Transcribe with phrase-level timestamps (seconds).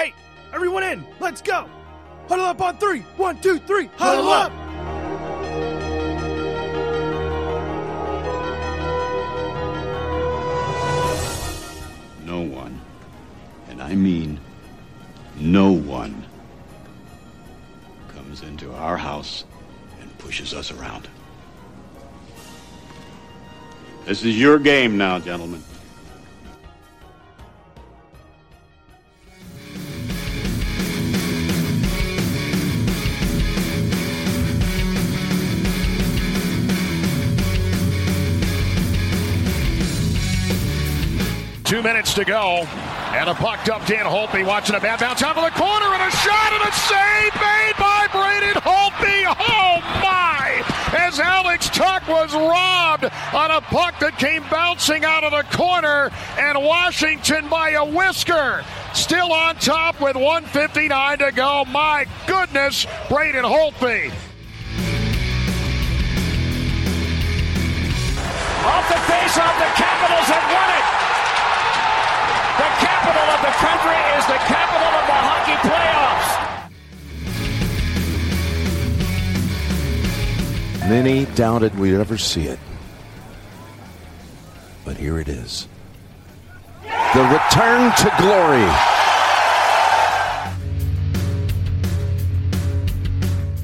[0.00, 0.14] Hey,
[0.54, 1.04] everyone in.
[1.18, 1.68] Let's go.
[2.26, 3.00] Huddle up on three.
[3.18, 3.90] One, two, three.
[3.96, 4.52] Huddle, Huddle up.
[12.24, 12.80] No one,
[13.68, 14.40] and I mean
[15.36, 16.24] no one,
[18.08, 19.44] comes into our house
[20.00, 21.08] and pushes us around.
[24.06, 25.62] This is your game now, gentlemen.
[42.20, 42.68] To go.
[43.16, 46.02] And a puck up Dan Holtby watching a bad bounce out of the corner and
[46.02, 49.24] a shot and a save made by Braden Holtby.
[49.40, 50.62] Oh my!
[50.92, 56.10] As Alex Tuch was robbed on a puck that came bouncing out of the corner
[56.38, 58.64] and Washington by a whisker.
[58.92, 61.64] Still on top with 159 to go.
[61.66, 64.12] My goodness, Braden Holtby.
[68.60, 70.99] Off the face off, the Capitals have won it.
[73.20, 76.32] The capital of the country is the capital of the hockey playoffs.
[80.88, 82.58] Many doubted we'd ever see it.
[84.86, 85.68] But here it is.
[86.82, 88.66] The return to glory.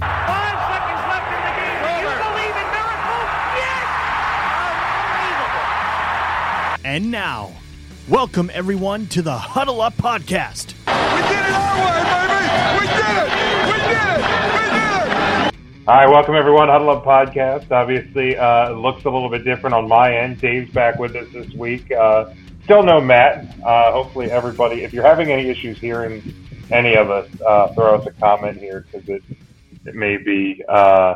[0.00, 1.80] Five seconds left in the game.
[1.80, 3.28] Do you believe in miracles?
[3.56, 3.86] Yes!
[5.16, 5.66] Unbelievable.
[6.84, 7.52] And now,
[8.08, 10.74] Welcome, everyone, to the Huddle Up Podcast.
[10.86, 12.78] We did it our way, baby!
[12.78, 13.26] We did it!
[13.58, 14.22] We did it!
[14.22, 15.88] We did it!
[15.88, 16.68] All right, welcome, everyone.
[16.68, 17.72] Huddle Up Podcast.
[17.72, 20.40] Obviously, uh, looks a little bit different on my end.
[20.40, 21.90] Dave's back with us this week.
[21.90, 23.58] Uh, still no Matt.
[23.64, 26.32] Uh, hopefully, everybody, if you're having any issues hearing
[26.70, 29.24] any of us, uh, throw us a comment here because it,
[29.84, 31.14] it may be uh,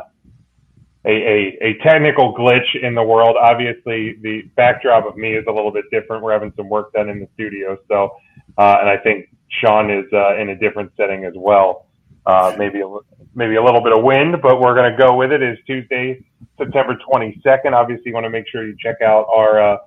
[1.05, 3.35] a, a, a technical glitch in the world.
[3.39, 6.23] Obviously, the backdrop of me is a little bit different.
[6.23, 8.11] We're having some work done in the studio, so
[8.57, 11.87] uh, and I think Sean is uh, in a different setting as well.
[12.25, 12.97] Uh, maybe a,
[13.33, 15.41] maybe a little bit of wind, but we're going to go with it.
[15.41, 16.23] Is Tuesday,
[16.57, 17.73] September 22nd.
[17.73, 19.77] Obviously, you want to make sure you check out our uh,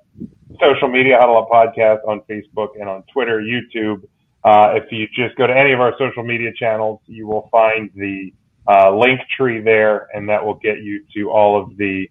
[0.60, 4.02] social media, Huddle Up Podcast on Facebook and on Twitter, YouTube.
[4.42, 7.90] Uh, if you just go to any of our social media channels, you will find
[7.94, 8.32] the
[8.68, 12.08] uh, link tree there, and that will get you to all of the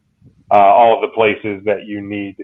[0.52, 2.36] uh, all of the places that you need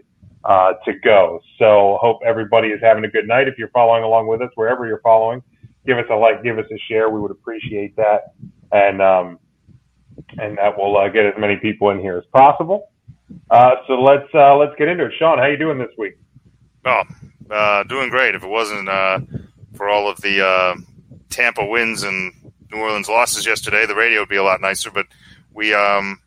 [0.44, 1.40] uh, to go.
[1.58, 3.47] So hope everybody is having a good night.
[3.47, 5.44] If you're following along with us, wherever you're following,
[5.86, 7.09] give us a like, give us a share.
[7.09, 8.34] We would appreciate that,
[8.72, 9.40] and um,
[10.38, 12.90] and that will uh, get as many people in here as possible.
[13.50, 15.14] Uh, so let's uh, let's get into it.
[15.20, 16.18] Sean, how you doing this week?
[16.86, 17.03] Oh,
[17.52, 18.36] uh, doing great.
[18.36, 19.20] If it wasn't uh,
[19.76, 20.76] for all of the uh,
[21.30, 22.34] Tampa wins and
[22.72, 24.91] New Orleans losses yesterday, the radio would be a lot nicer.
[24.91, 25.07] But
[25.53, 26.19] we um,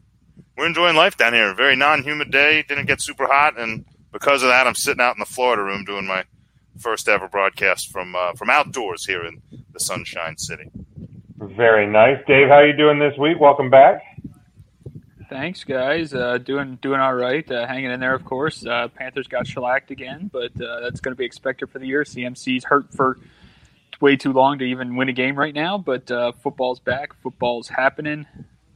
[0.57, 1.55] we're enjoying life down here.
[1.55, 2.65] Very non-humid day.
[2.69, 5.85] Didn't get super hot, and because of that, I'm sitting out in the Florida room
[5.85, 6.25] doing my
[6.79, 9.41] first ever broadcast from uh, from outdoors here in
[9.73, 10.71] the Sunshine City.
[11.39, 12.49] Very nice, Dave.
[12.49, 13.41] How you doing this week?
[13.41, 14.03] Welcome back.
[15.29, 16.13] Thanks, guys.
[16.13, 17.51] Uh, doing doing all right.
[17.51, 18.67] Uh, hanging in there, of course.
[18.67, 22.05] Uh, Panthers got shellacked again, but uh, that's going to be expected for the year.
[22.05, 23.19] CMC's hurt for
[24.03, 27.15] way too long to even win a game right now, but uh, football's back.
[27.23, 28.27] Football's happening.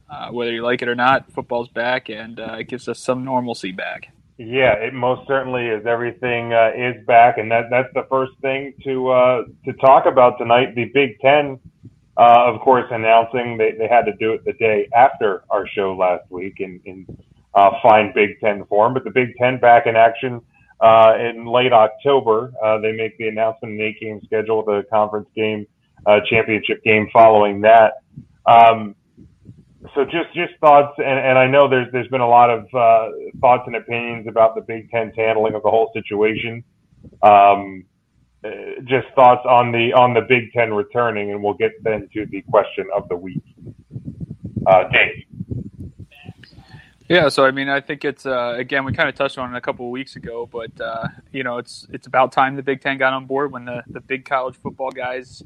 [0.09, 3.25] Uh, whether you like it or not, football's back, and uh, it gives us some
[3.25, 4.07] normalcy back.
[4.37, 5.85] Yeah, it most certainly is.
[5.85, 10.37] Everything uh, is back, and that that's the first thing to uh, to talk about
[10.37, 10.75] tonight.
[10.75, 11.59] The Big Ten,
[12.15, 15.93] uh, of course, announcing they, they had to do it the day after our show
[15.93, 17.05] last week in, in
[17.53, 20.39] uh, fine Big Ten form, but the Big Ten back in action
[20.79, 22.51] uh, in late October.
[22.63, 25.65] Uh, they make the announcement an eight game schedule with a conference game,
[26.05, 27.93] uh, championship game following that.
[28.45, 28.95] Um,
[29.95, 33.09] so just just thoughts, and, and I know there's there's been a lot of uh,
[33.39, 36.63] thoughts and opinions about the Big Ten's handling of the whole situation.
[37.21, 37.85] Um,
[38.43, 38.49] uh,
[38.83, 42.41] just thoughts on the on the Big Ten returning, and we'll get then to the
[42.43, 43.43] question of the week.
[44.65, 45.23] Uh, Dave.
[47.09, 49.57] Yeah, so I mean, I think it's uh, again we kind of touched on it
[49.57, 52.81] a couple of weeks ago, but uh, you know, it's it's about time the Big
[52.81, 55.41] Ten got on board when the the big college football guys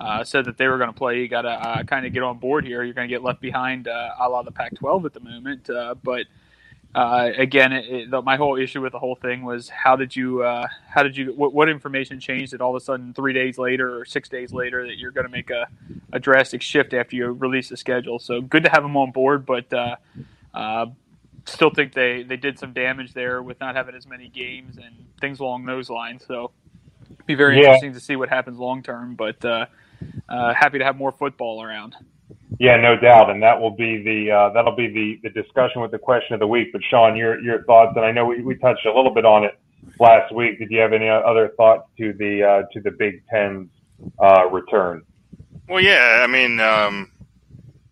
[0.00, 1.20] uh, said that they were going to play.
[1.20, 2.82] You got to uh, kind of get on board here.
[2.82, 5.68] You're going to get left behind, uh, a la the Pac-12 at the moment.
[5.68, 6.24] Uh, but
[6.94, 10.16] uh, again, it, it, the, my whole issue with the whole thing was how did
[10.16, 13.58] you, how did you, what, what, information changed that all of a sudden three days
[13.58, 15.68] later or six days later that you're going to make a,
[16.12, 18.18] a drastic shift after you release the schedule.
[18.18, 19.70] So good to have them on board, but
[20.54, 20.86] uh,
[21.46, 24.94] still think they, they did some damage there with not having as many games and
[25.20, 26.24] things along those lines.
[26.26, 26.52] So
[27.26, 27.62] Be very Yeah.
[27.64, 29.66] interesting to see what happens long term, but uh,
[30.28, 31.96] uh, happy to have more football around.
[32.58, 35.90] Yeah, no doubt, and that will be the uh, that'll be the, the discussion with
[35.92, 36.68] the question of the week.
[36.72, 39.44] But Sean, your your thoughts, and I know we, we touched a little bit on
[39.44, 39.58] it
[39.98, 40.58] last week.
[40.58, 43.68] Did you have any other thoughts to the uh, to the Big Ten's
[44.22, 45.02] uh, return?
[45.68, 47.10] Well, yeah, I mean, um,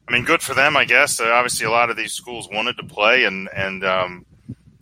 [0.08, 1.20] I mean, good for them, I guess.
[1.20, 4.26] Uh, obviously, a lot of these schools wanted to play, and and um,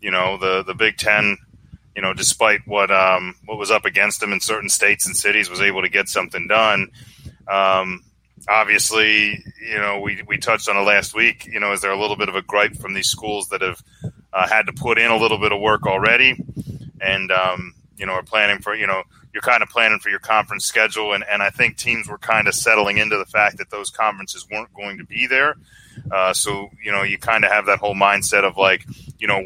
[0.00, 1.37] you know, the the Big Ten,
[1.96, 5.50] you know, despite what um, what was up against them in certain states and cities,
[5.50, 6.90] was able to get something done.
[7.50, 8.05] Um,
[8.49, 11.46] obviously, you know, we we touched on it last week.
[11.46, 13.82] You know, is there a little bit of a gripe from these schools that have
[14.32, 16.37] uh, had to put in a little bit of work already,
[17.00, 19.02] and um, you know, are planning for you know
[19.36, 22.48] you're kind of planning for your conference schedule, and, and I think teams were kind
[22.48, 25.56] of settling into the fact that those conferences weren't going to be there.
[26.10, 28.86] Uh, so you know, you kind of have that whole mindset of like,
[29.18, 29.42] you know,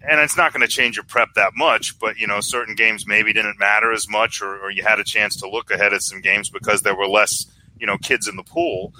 [0.00, 3.06] and it's not going to change your prep that much, but you know, certain games
[3.06, 6.02] maybe didn't matter as much, or, or you had a chance to look ahead at
[6.02, 7.46] some games because there were less,
[7.78, 8.92] you know, kids in the pool.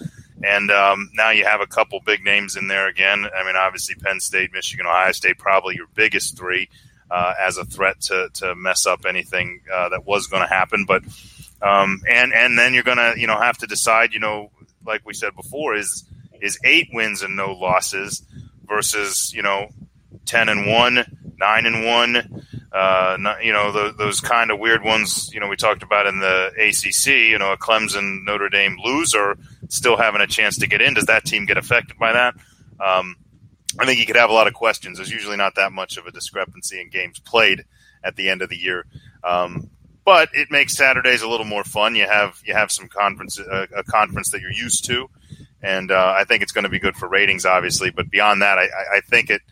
[0.44, 3.26] And um, now you have a couple big names in there again.
[3.37, 6.69] I mean, obviously Penn State, Michigan, Ohio State, probably your biggest three
[7.11, 10.85] uh, as a threat to, to mess up anything uh, that was going to happen.
[10.87, 11.03] But
[11.62, 14.12] um, and and then you're going to you know have to decide.
[14.12, 14.50] You know,
[14.85, 16.05] like we said before, is
[16.41, 18.23] is eight wins and no losses
[18.67, 19.69] versus you know
[20.25, 21.05] ten and one,
[21.38, 22.43] nine and one.
[22.73, 25.32] Uh, not, you know those, those kind of weird ones.
[25.32, 27.31] You know we talked about in the ACC.
[27.31, 29.38] You know a Clemson Notre Dame loser
[29.69, 30.94] still having a chance to get in.
[30.94, 32.35] Does that team get affected by that?
[32.79, 33.17] Um,
[33.78, 34.99] I think you could have a lot of questions.
[34.99, 37.64] There's usually not that much of a discrepancy in games played
[38.02, 38.87] at the end of the year,
[39.25, 39.70] um,
[40.05, 41.94] but it makes Saturdays a little more fun.
[41.94, 45.08] You have you have some conference uh, a conference that you're used to,
[45.62, 47.90] and uh, I think it's going to be good for ratings, obviously.
[47.90, 49.43] But beyond that, I, I think it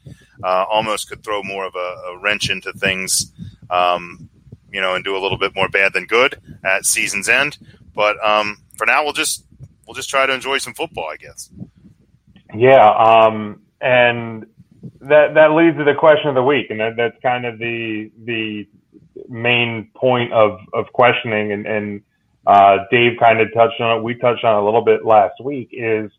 [0.43, 3.33] uh, almost could throw more of a, a wrench into things,
[3.71, 4.29] um,
[4.73, 7.59] you know, and do a little bit more bad than good at season's end.
[7.95, 9.45] But um, for now, we'll just
[9.87, 11.51] we'll just try to enjoy some football, I guess.
[12.55, 14.47] Yeah, um, and
[15.01, 18.11] that that leads to the question of the week, and that, that's kind of the
[18.25, 18.67] the
[19.29, 21.53] main point of of questioning.
[21.53, 22.03] And, and
[22.47, 24.03] uh, Dave kind of touched on it.
[24.03, 25.69] We touched on it a little bit last week.
[25.73, 26.11] Is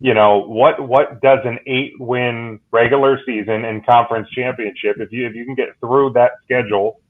[0.00, 5.26] you know what what does an eight win regular season and conference championship if you
[5.26, 7.00] if you can get through that schedule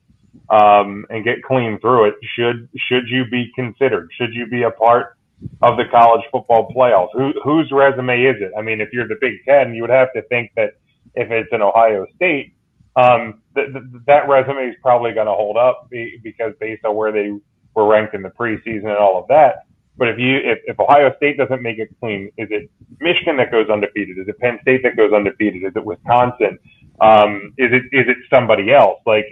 [0.48, 4.70] um, and get clean through it should should you be considered should you be a
[4.72, 5.16] part
[5.62, 7.08] of the college football playoffs.
[7.14, 8.52] Who, whose resume is it?
[8.58, 10.74] I mean, if you're the Big Ten, you would have to think that
[11.14, 12.54] if it's an Ohio State,
[12.96, 16.96] um, th- th- that resume is probably going to hold up be- because based on
[16.96, 17.32] where they
[17.74, 19.64] were ranked in the preseason and all of that.
[19.96, 22.70] But if you if, if Ohio State doesn't make it clean, is it
[23.00, 24.18] Michigan that goes undefeated?
[24.18, 25.62] Is it Penn State that goes undefeated?
[25.62, 26.58] Is it Wisconsin?
[27.00, 29.00] Um, is it is it somebody else?
[29.06, 29.26] Like,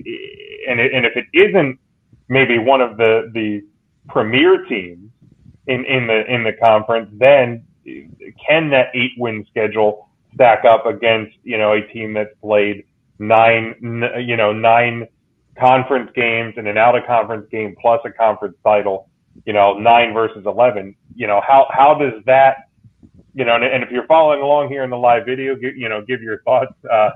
[0.69, 1.79] and it, and if it isn't
[2.29, 3.63] maybe one of the the
[4.09, 5.11] premier teams
[5.69, 11.37] in, in the in the conference, then can that eight win schedule stack up against
[11.45, 12.85] you know a team that's played
[13.19, 13.75] nine
[14.19, 15.07] you know nine
[15.59, 19.09] conference games and an out of conference game plus a conference title,
[19.45, 20.97] you know nine versus eleven.
[21.15, 22.69] You know how how does that
[23.35, 25.89] you know and, and if you're following along here in the live video, give, you
[25.89, 26.73] know give your thoughts.
[26.91, 27.11] Uh,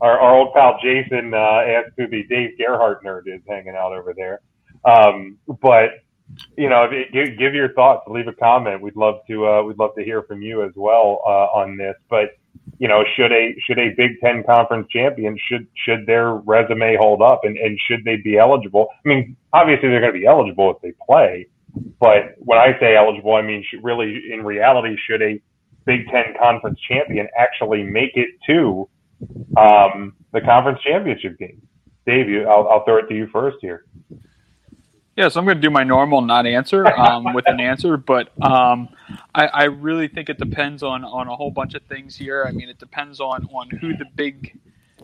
[0.00, 3.92] our, our old pal Jason uh, asked who the Dave Gerhardt nerd is hanging out
[3.92, 4.40] over there.
[4.84, 6.03] Um, but
[6.56, 8.80] you know, give, give your thoughts, leave a comment.
[8.80, 11.94] We'd love to, uh, we'd love to hear from you as well, uh, on this.
[12.08, 12.30] But,
[12.78, 17.22] you know, should a, should a Big Ten conference champion, should, should their resume hold
[17.22, 18.88] up and, and should they be eligible?
[19.04, 21.46] I mean, obviously they're going to be eligible if they play,
[22.00, 25.40] but when I say eligible, I mean, should really, in reality, should a
[25.84, 28.88] Big Ten conference champion actually make it to,
[29.56, 31.62] um, the conference championship game?
[32.06, 33.84] Dave, you, I'll, I'll throw it to you first here.
[35.16, 38.30] Yeah, so I'm going to do my normal not answer um, with an answer, but
[38.42, 38.88] um,
[39.34, 42.44] I, I really think it depends on, on a whole bunch of things here.
[42.48, 44.58] I mean, it depends on, on who the big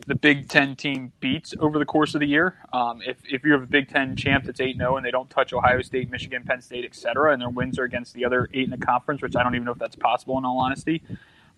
[0.07, 2.57] the Big Ten team beats over the course of the year.
[2.73, 5.31] Um, if, if you have a Big Ten champ that's 8 0 and they don't
[5.31, 8.49] touch Ohio State, Michigan, Penn State, et cetera, and their wins are against the other
[8.53, 11.03] eight in the conference, which I don't even know if that's possible in all honesty.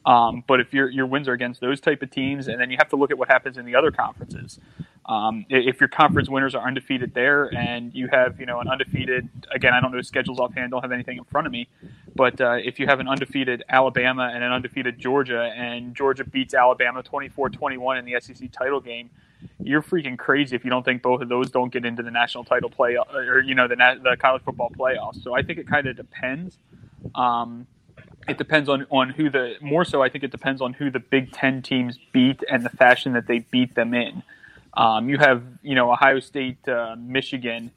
[0.05, 2.77] Um, but if your your wins are against those type of teams, and then you
[2.79, 4.59] have to look at what happens in the other conferences.
[5.07, 9.29] Um, if your conference winners are undefeated there, and you have you know an undefeated
[9.53, 11.69] again, I don't know schedules offhand, don't have anything in front of me,
[12.15, 16.55] but uh, if you have an undefeated Alabama and an undefeated Georgia, and Georgia beats
[16.55, 19.11] Alabama 24-21 in the SEC title game,
[19.63, 22.45] you're freaking crazy if you don't think both of those don't get into the national
[22.45, 25.23] title play or you know the the college football playoffs.
[25.23, 26.59] So I think it kind of depends.
[27.15, 27.67] Um,
[28.29, 31.01] it depends on, on who the more so I think it depends on who the
[31.01, 34.23] Big Ten teams beat and the fashion that they beat them in.
[34.75, 37.71] Um, you have you know Ohio State, uh, Michigan,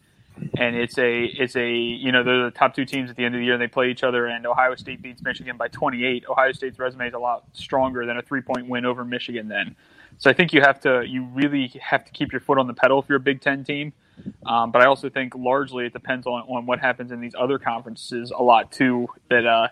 [0.58, 3.36] and it's a it's a you know they're the top two teams at the end
[3.36, 6.26] of the year and they play each other and Ohio State beats Michigan by 28
[6.30, 9.76] Ohio State's resume is a lot stronger than a three point win over Michigan then.
[10.18, 12.74] So I think you have to you really have to keep your foot on the
[12.74, 13.94] pedal if you're a Big Ten team.
[14.46, 17.60] Um, but I also think largely it depends on, on what happens in these other
[17.60, 19.68] conferences a lot too that uh,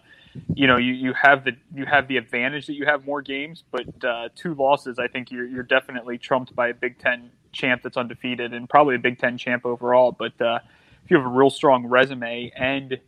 [0.55, 3.63] you know you, you have the you have the advantage that you have more games
[3.71, 7.83] but uh, two losses I think you're, you're definitely trumped by a Big Ten champ
[7.83, 10.11] that's undefeated and probably a Big Ten champ overall.
[10.11, 10.59] But uh,
[11.03, 12.99] if you have a real strong resume and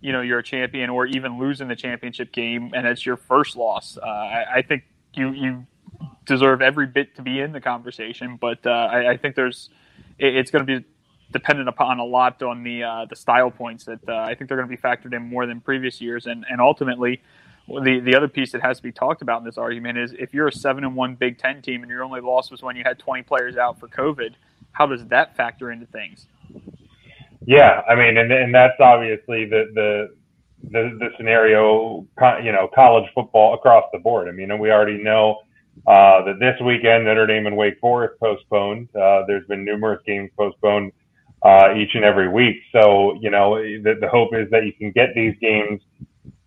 [0.00, 3.56] you know you're a champion, or even losing the championship game and it's your first
[3.56, 5.66] loss, uh, I, I, think you you
[6.24, 8.38] deserve every bit to be in the conversation.
[8.40, 9.68] But uh, I, I, think there's
[10.18, 10.86] it, it's going to be
[11.32, 14.56] dependent upon a lot on the uh, the style points that uh, I think they're
[14.56, 17.20] going to be factored in more than previous years, and and ultimately
[17.68, 20.32] the the other piece that has to be talked about in this argument is if
[20.32, 22.82] you're a seven and one Big Ten team and your only loss was when you
[22.84, 24.34] had 20 players out for COVID,
[24.72, 26.26] how does that factor into things?
[27.44, 30.14] Yeah, I mean, and and that's obviously the the
[30.64, 32.06] the, the scenario,
[32.42, 34.28] you know, college football across the board.
[34.28, 35.38] I mean, we already know
[35.86, 38.88] uh, that this weekend Notre Dame and Wake Forest postponed.
[38.94, 40.92] Uh, there's been numerous games postponed
[41.42, 42.56] uh, each and every week.
[42.72, 45.80] So, you know, the, the hope is that you can get these games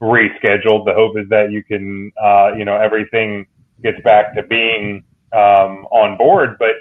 [0.01, 0.85] rescheduled.
[0.85, 3.45] The hope is that you can, uh, you know, everything
[3.81, 6.57] gets back to being um, on board.
[6.59, 6.75] But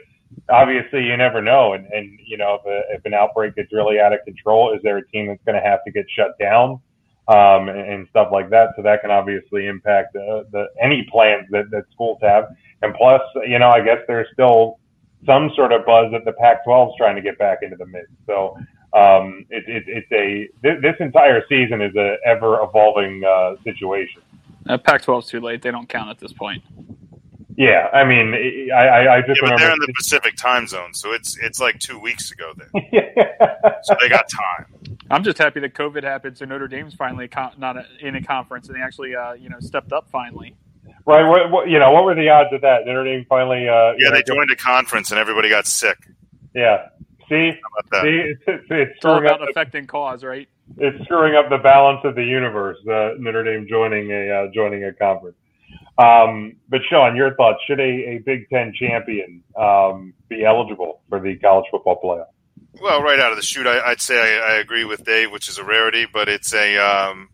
[0.49, 1.75] obviously, you never know.
[1.75, 4.81] And, and you know, if, a, if an outbreak gets really out of control, is
[4.83, 6.81] there a team that's going to have to get shut down
[7.29, 8.71] um, and, and, stuff like that?
[8.77, 12.49] So that can obviously impact the, the any plans that, that schools have.
[12.83, 14.81] And plus, you know, I guess there's still
[15.27, 18.09] some sort of buzz that the Pac-12 is trying to get back into the mix.
[18.27, 18.57] So
[18.93, 24.23] um, it, it, it's a th- this entire season is a ever evolving uh, situation.
[24.69, 26.63] Uh, Pac-12 is too late; they don't count at this point.
[27.57, 28.35] Yeah, I mean,
[28.75, 31.61] I, I, I just yeah, remember they're in the Pacific time zone, so it's it's
[31.61, 32.71] like two weeks ago then.
[33.83, 34.67] so they got time.
[35.11, 38.77] I'm just happy that COVID happened, so Notre Dame's finally not in a conference, and
[38.77, 40.57] they actually, uh, you know, stepped up finally.
[41.07, 41.27] Right.
[41.27, 42.87] What, what, you know, what were the odds of that?
[42.87, 43.69] Notre Dame finally.
[43.69, 45.99] Uh, yeah, know, they joined a conference and everybody got sick.
[46.55, 46.89] Yeah.
[47.29, 47.59] See, see,
[48.03, 50.49] it's, it's, it's screwing about affecting cause, right?
[50.79, 52.79] It's screwing up the balance of the universe.
[52.87, 55.37] Uh, Notre Dame joining a uh, joining a conference.
[55.99, 57.59] Um, but Sean, your thoughts?
[57.67, 62.81] Should a, a Big Ten champion um, be eligible for the college football playoff?
[62.81, 65.49] Well, right out of the chute, I, would say I, I, agree with Dave, which
[65.49, 67.29] is a rarity, but it's a um,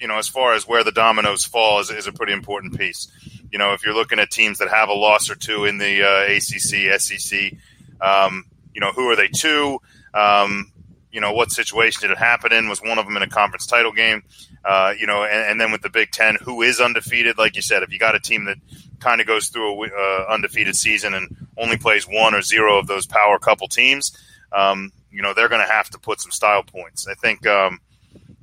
[0.00, 3.08] you know as far as where the dominoes fall is, is, a pretty important piece.
[3.52, 6.02] You know, if you're looking at teams that have a loss or two in the
[6.02, 7.52] uh, ACC, SEC,
[8.00, 9.80] um, you know, who are they to?
[10.14, 10.72] Um,
[11.12, 12.68] you know, what situation did it happen in?
[12.68, 14.22] Was one of them in a conference title game?
[14.64, 17.38] Uh, you know, and, and, then with the Big Ten, who is undefeated?
[17.38, 18.58] Like you said, if you got a team that
[19.00, 22.86] kind of goes through a uh, undefeated season and only plays one or zero of
[22.86, 24.12] those power couple teams,
[24.52, 27.08] um, you know, they're going to have to put some style points.
[27.08, 27.80] I think, um,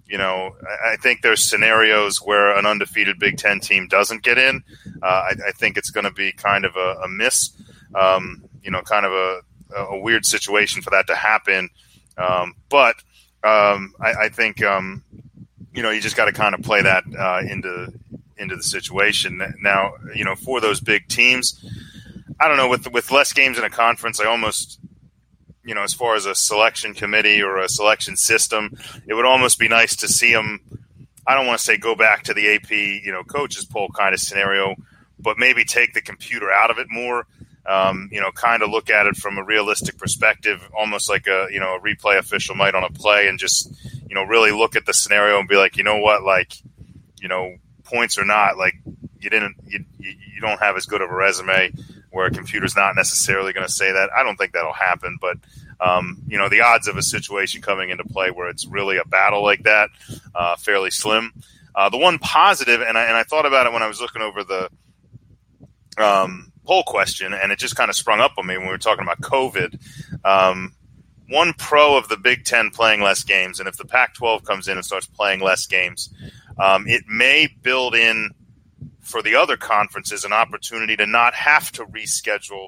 [0.07, 4.37] you know, I, I, think there's scenarios where an undefeated Big Ten team doesn't get
[4.37, 4.63] in.
[5.01, 7.51] Uh, I, I, think it's going to be kind of a, a miss.
[7.93, 9.41] Um, you know, kind of a
[9.75, 11.69] a weird situation for that to happen.
[12.17, 12.95] Um, but
[13.43, 15.03] um, I, I, think um,
[15.73, 17.93] you know you just got to kind of play that uh, into
[18.37, 19.41] into the situation.
[19.61, 21.63] Now, you know, for those big teams,
[22.39, 24.79] I don't know with with less games in a conference, I almost
[25.67, 29.59] you know, as far as a selection committee or a selection system, it would almost
[29.59, 30.61] be nice to see them.
[31.27, 34.13] I don't want to say go back to the AP, you know, coaches poll kind
[34.13, 34.75] of scenario,
[35.19, 37.27] but maybe take the computer out of it more
[37.67, 41.47] um, you know, kind of look at it from a realistic perspective, almost like a
[41.51, 43.69] you know a replay official might on a play, and just
[44.07, 46.53] you know really look at the scenario and be like, you know what, like
[47.19, 48.75] you know, points or not, like
[49.19, 51.71] you didn't you you don't have as good of a resume
[52.11, 54.09] where a computer's not necessarily going to say that.
[54.15, 55.37] I don't think that'll happen, but
[55.79, 59.05] um, you know, the odds of a situation coming into play where it's really a
[59.05, 59.89] battle like that,
[60.33, 61.31] uh, fairly slim.
[61.75, 64.23] Uh, the one positive, and I, and I thought about it when I was looking
[64.23, 64.69] over the
[65.97, 68.79] um, poll question, and it just kind of sprung up on me when we were
[68.79, 69.79] talking about COVID.
[70.25, 70.73] Um,
[71.29, 74.67] one pro of the Big Ten playing less games, and if the Pac 12 comes
[74.67, 76.11] in and starts playing less games,
[76.57, 78.31] um, it may build in
[79.07, 82.67] for the other conferences an opportunity to not have to reschedule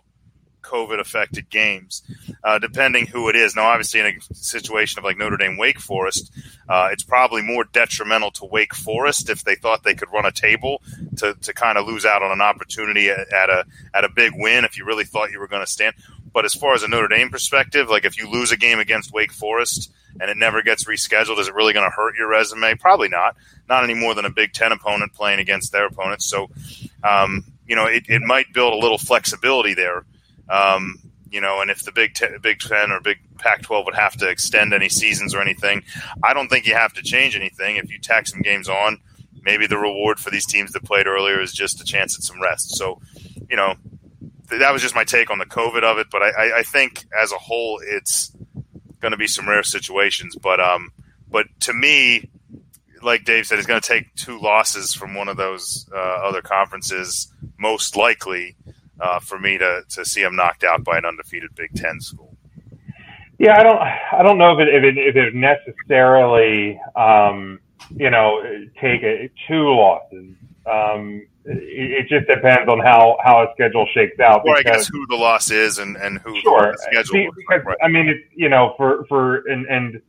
[0.61, 2.03] COVID affected games,
[2.43, 3.55] uh, depending who it is.
[3.55, 6.31] Now, obviously, in a situation of like Notre Dame Wake Forest,
[6.67, 10.31] uh, it's probably more detrimental to Wake Forest if they thought they could run a
[10.31, 10.81] table
[11.17, 14.33] to, to kind of lose out on an opportunity at, at a at a big
[14.35, 15.95] win if you really thought you were going to stand.
[16.31, 19.11] But as far as a Notre Dame perspective, like if you lose a game against
[19.11, 22.75] Wake Forest and it never gets rescheduled, is it really going to hurt your resume?
[22.75, 23.35] Probably not.
[23.67, 26.29] Not any more than a Big Ten opponent playing against their opponents.
[26.29, 26.49] So,
[27.03, 30.05] um, you know, it, it might build a little flexibility there
[30.49, 30.99] um,
[31.31, 34.27] you know, and if the Big Ten, Big Ten or Big Pac-12 would have to
[34.27, 35.83] extend any seasons or anything,
[36.23, 37.75] I don't think you have to change anything.
[37.75, 38.99] If you tack some games on,
[39.43, 42.41] maybe the reward for these teams that played earlier is just a chance at some
[42.41, 42.75] rest.
[42.75, 42.99] So,
[43.49, 43.75] you know,
[44.49, 46.07] that was just my take on the COVID of it.
[46.11, 48.31] But I, I think as a whole, it's
[48.99, 50.35] going to be some rare situations.
[50.35, 50.91] But um,
[51.29, 52.29] but to me,
[53.01, 56.41] like Dave said, it's going to take two losses from one of those uh, other
[56.41, 58.55] conferences, most likely,
[58.99, 62.35] uh, for me to to see them knocked out by an undefeated Big Ten school.
[63.37, 63.79] Yeah, I don't.
[63.79, 67.59] I don't know if it if it, if it necessarily, um,
[67.95, 68.41] you know,
[68.81, 70.35] take a, two losses.
[70.69, 74.41] Um, it, it just depends on how how a schedule shakes out.
[74.45, 76.71] Or I because- guess who the loss is and, and who Sure.
[76.73, 77.65] the schedule looks because.
[77.65, 77.77] Right.
[77.83, 80.01] I mean, it's you know, for for and and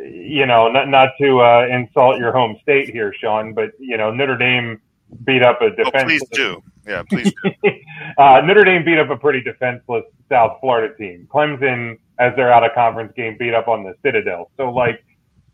[0.00, 4.12] you know, not not to uh, insult your home state here, Sean, but you know,
[4.12, 4.80] Notre Dame
[5.24, 6.02] beat up a Oh, defenseless.
[6.04, 6.62] please do.
[6.86, 7.50] Yeah, please do.
[8.18, 11.26] uh, Notre Dame beat up a pretty defenseless South Florida team.
[11.32, 14.50] Clemson, as they're out of conference game, beat up on the Citadel.
[14.56, 15.02] So, like,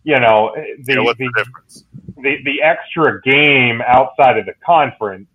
[0.05, 1.85] you know, the Yeah, the, the difference?
[2.17, 5.27] the the extra game outside of the conference,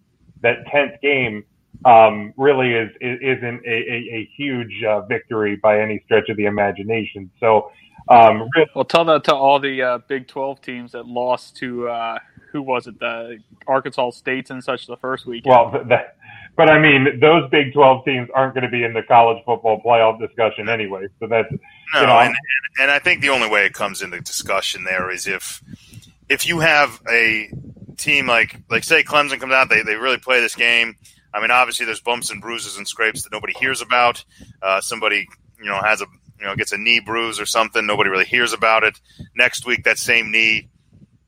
[0.41, 1.43] that tenth game,
[1.85, 6.37] um, really is, is isn't a, a, a huge uh, victory by any stretch of
[6.37, 7.29] the imagination.
[7.39, 7.71] So,
[8.09, 11.87] um, re- Well, tell that to all the uh, Big 12 teams that lost to
[11.89, 12.19] uh,
[12.51, 12.99] who was it?
[12.99, 15.45] The Arkansas States and such the first week.
[15.45, 16.17] well, that,
[16.59, 19.81] but I mean, those Big Twelve teams aren't going to be in the college football
[19.81, 21.07] playoff discussion anyway.
[21.17, 21.49] So that's
[21.93, 22.35] No, you know, and, and
[22.81, 25.63] and I think the only way it comes into discussion there is if
[26.27, 27.49] if you have a
[27.95, 30.97] team like like say Clemson comes out, they they really play this game.
[31.33, 34.25] I mean, obviously there's bumps and bruises and scrapes that nobody hears about.
[34.61, 36.07] Uh, somebody you know has a
[36.41, 38.99] you know gets a knee bruise or something, nobody really hears about it.
[39.33, 40.67] Next week, that same knee,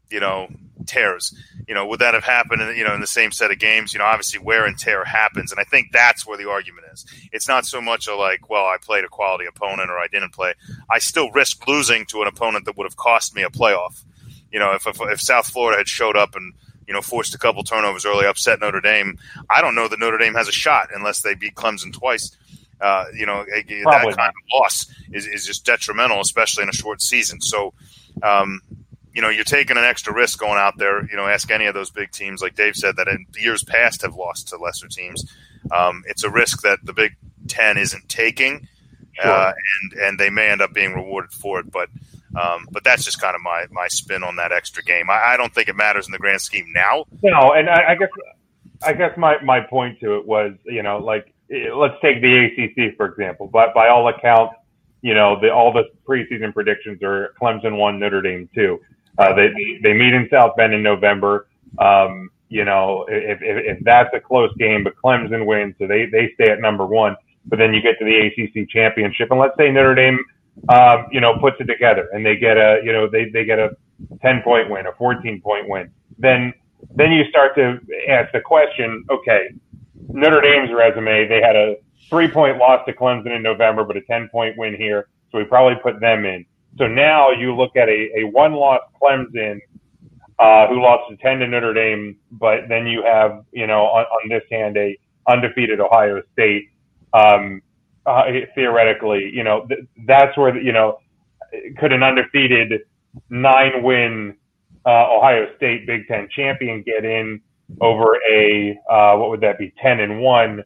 [0.09, 0.50] you know,
[0.91, 1.33] tears.
[1.67, 2.62] You know, would that have happened?
[2.62, 3.93] In, you know, in the same set of games.
[3.93, 7.05] You know, obviously wear and tear happens, and I think that's where the argument is.
[7.31, 10.33] It's not so much a like, well, I played a quality opponent or I didn't
[10.33, 10.53] play.
[10.89, 14.03] I still risk losing to an opponent that would have cost me a playoff.
[14.51, 16.53] You know, if if, if South Florida had showed up and
[16.88, 19.18] you know forced a couple turnovers early, upset Notre Dame,
[19.50, 22.37] I don't know that Notre Dame has a shot unless they beat Clemson twice.
[22.81, 26.74] Uh, you know, Probably that kind of loss is, is just detrimental, especially in a
[26.74, 27.39] short season.
[27.39, 27.75] So,
[28.24, 28.59] um,
[29.13, 31.05] you know, you're taking an extra risk going out there.
[31.05, 34.01] You know, ask any of those big teams, like Dave said, that in years past
[34.03, 35.25] have lost to lesser teams.
[35.71, 37.15] Um, it's a risk that the Big
[37.47, 38.67] Ten isn't taking,
[39.24, 41.71] uh, and and they may end up being rewarded for it.
[41.71, 41.89] But
[42.39, 45.09] um, but that's just kind of my my spin on that extra game.
[45.09, 47.05] I, I don't think it matters in the grand scheme now.
[47.21, 48.09] No, and I, I guess
[48.83, 52.45] I guess my my point to it was, you know, like eh, let's take the
[52.45, 53.47] ACC for example.
[53.47, 54.55] But by all accounts,
[55.01, 58.79] you know, the all the preseason predictions are Clemson one, Notre Dame two.
[59.17, 59.50] Uh, they
[59.83, 61.47] they meet in South Bend in November.
[61.79, 66.05] Um, you know, if, if if that's a close game, but Clemson wins, so they
[66.05, 67.15] they stay at number one.
[67.45, 70.19] But then you get to the ACC championship, and let's say Notre Dame,
[70.69, 73.59] um, you know, puts it together, and they get a, you know, they they get
[73.59, 73.71] a
[74.21, 75.91] ten point win, a fourteen point win.
[76.19, 76.53] Then
[76.95, 79.50] then you start to ask the question, okay,
[80.09, 81.75] Notre Dame's resume, they had a
[82.09, 85.07] three point loss to Clemson in November, but a 10 point win here.
[85.31, 86.45] So we probably put them in.
[86.77, 89.60] So now you look at a, a one loss Clemson,
[90.40, 94.05] uh, who lost to 10 to Notre Dame, but then you have, you know, on,
[94.05, 96.70] on this hand, a undefeated Ohio State.
[97.14, 97.62] Um,
[98.05, 98.24] uh,
[98.55, 100.98] theoretically, you know, th- that's where, you know,
[101.77, 102.81] could an undefeated
[103.29, 104.36] nine win
[104.86, 107.42] uh, Ohio State Big Ten champion get in
[107.79, 110.64] over a uh, what would that be ten and one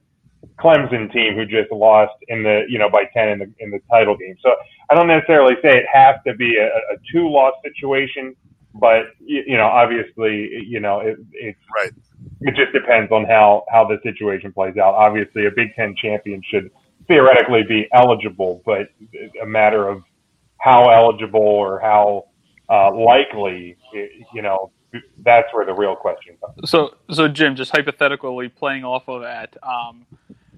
[0.59, 3.79] Clemson team who just lost in the you know by ten in the in the
[3.89, 4.35] title game.
[4.41, 4.55] So
[4.89, 8.35] I don't necessarily say it has to be a, a two loss situation,
[8.73, 11.91] but you, you know obviously you know it, it's right.
[12.41, 14.93] It just depends on how how the situation plays out.
[14.95, 16.71] Obviously, a Big Ten champion should
[17.07, 18.89] theoretically be eligible, but
[19.41, 20.03] a matter of
[20.59, 22.25] how eligible or how
[22.69, 23.77] uh, likely,
[24.33, 24.71] you know,
[25.23, 26.69] that's where the real question comes.
[26.69, 30.05] So, so Jim, just hypothetically playing off of that, um,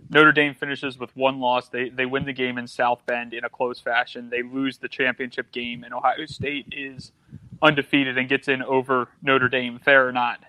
[0.10, 1.70] Notre Dame finishes with one loss.
[1.70, 4.30] They they win the game in South Bend in a close fashion.
[4.30, 7.12] They lose the championship game, and Ohio State is
[7.62, 9.80] undefeated and gets in over Notre Dame.
[9.80, 10.44] Fair or not?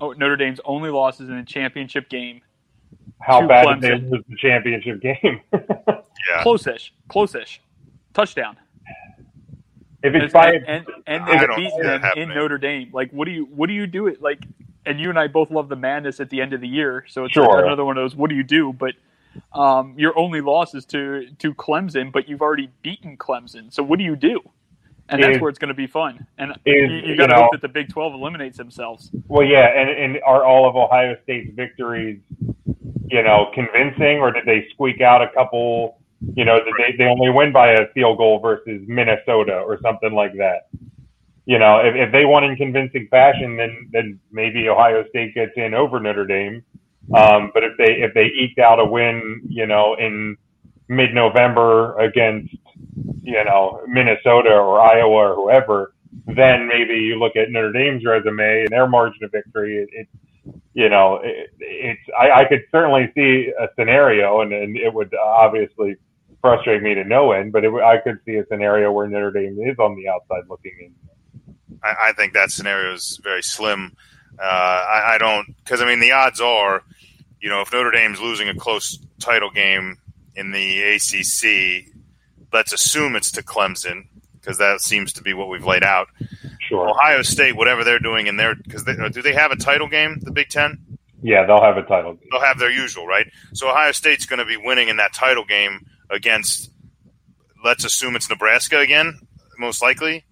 [0.00, 2.40] Oh, Notre Dame's only losses in the championship game.
[3.20, 3.80] How bad Clemson.
[3.80, 5.40] did they lose the championship game?
[5.52, 6.42] yeah.
[6.42, 7.60] Close-ish, close-ish,
[8.14, 8.56] touchdown.
[10.02, 12.28] If it's and, by and, and don't beat them in.
[12.30, 12.90] Notre Dame.
[12.92, 14.40] Like, what do you what do you do it like?
[14.86, 17.24] And you and I both love the madness at the end of the year, so
[17.26, 17.64] it's Sure.
[17.64, 18.16] another one of those.
[18.16, 18.72] What do you do?
[18.72, 18.94] But
[19.52, 23.72] um, your only loss is to to Clemson, but you've already beaten Clemson.
[23.72, 24.40] So what do you do?
[25.10, 26.26] And that's Is- where it's going to be fun.
[26.38, 29.10] And is, you, you you got to hope that the Big Twelve eliminates themselves.
[29.28, 32.20] well, yeah, and, and are all of Ohio State's victories,
[33.06, 37.30] you know, convincing, or did they squeak out a couple, you know, they, they only
[37.30, 40.68] win by a field goal versus Minnesota or something like that.
[41.46, 45.52] You know, if, if they won in convincing fashion, then then maybe Ohio State gets
[45.56, 46.62] in over Notre Dame.
[47.14, 50.36] Um, but if they if they eked out a win, you know, in
[50.88, 52.54] mid November against
[53.22, 55.94] you know Minnesota or Iowa or whoever,
[56.26, 59.78] then maybe you look at Notre Dame's resume and their margin of victory.
[59.78, 60.08] It, it
[60.74, 65.12] you know, it, it's I, I could certainly see a scenario, and, and it would
[65.14, 65.96] obviously
[66.40, 69.58] frustrate me to no end, but it, I could see a scenario where Notre Dame
[69.60, 70.94] is on the outside looking in.
[71.82, 73.92] I, I think that scenario is very slim.
[74.38, 76.82] Uh, I, I don't because I mean the odds are,
[77.40, 79.98] you know, if Notre Dame's losing a close title game
[80.34, 81.92] in the ACC,
[82.52, 84.06] let's assume it's to Clemson
[84.40, 86.08] because that seems to be what we've laid out.
[86.68, 86.88] Sure.
[86.88, 90.18] Ohio State, whatever they're doing in their because do they have a title game?
[90.22, 90.78] The Big Ten.
[91.22, 92.28] Yeah, they'll have a title game.
[92.30, 93.26] They'll have their usual, right?
[93.52, 96.70] So Ohio State's going to be winning in that title game against.
[97.64, 99.20] Let's assume it's Nebraska again,
[99.58, 100.24] most likely.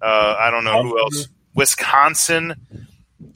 [0.00, 1.28] Uh, I don't know who else.
[1.54, 2.54] Wisconsin,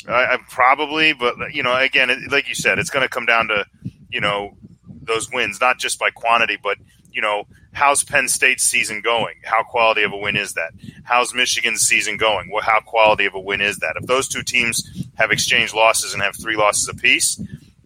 [0.06, 3.26] I, I probably, but you know, again, it, like you said, it's going to come
[3.26, 3.64] down to
[4.11, 6.76] you know those wins, not just by quantity, but
[7.11, 9.34] you know, how's Penn State's season going?
[9.44, 10.72] How quality of a win is that?
[11.04, 12.50] How's Michigan's season going?
[12.50, 13.94] Well, how quality of a win is that?
[13.96, 14.82] If those two teams
[15.14, 17.40] have exchanged losses and have three losses apiece,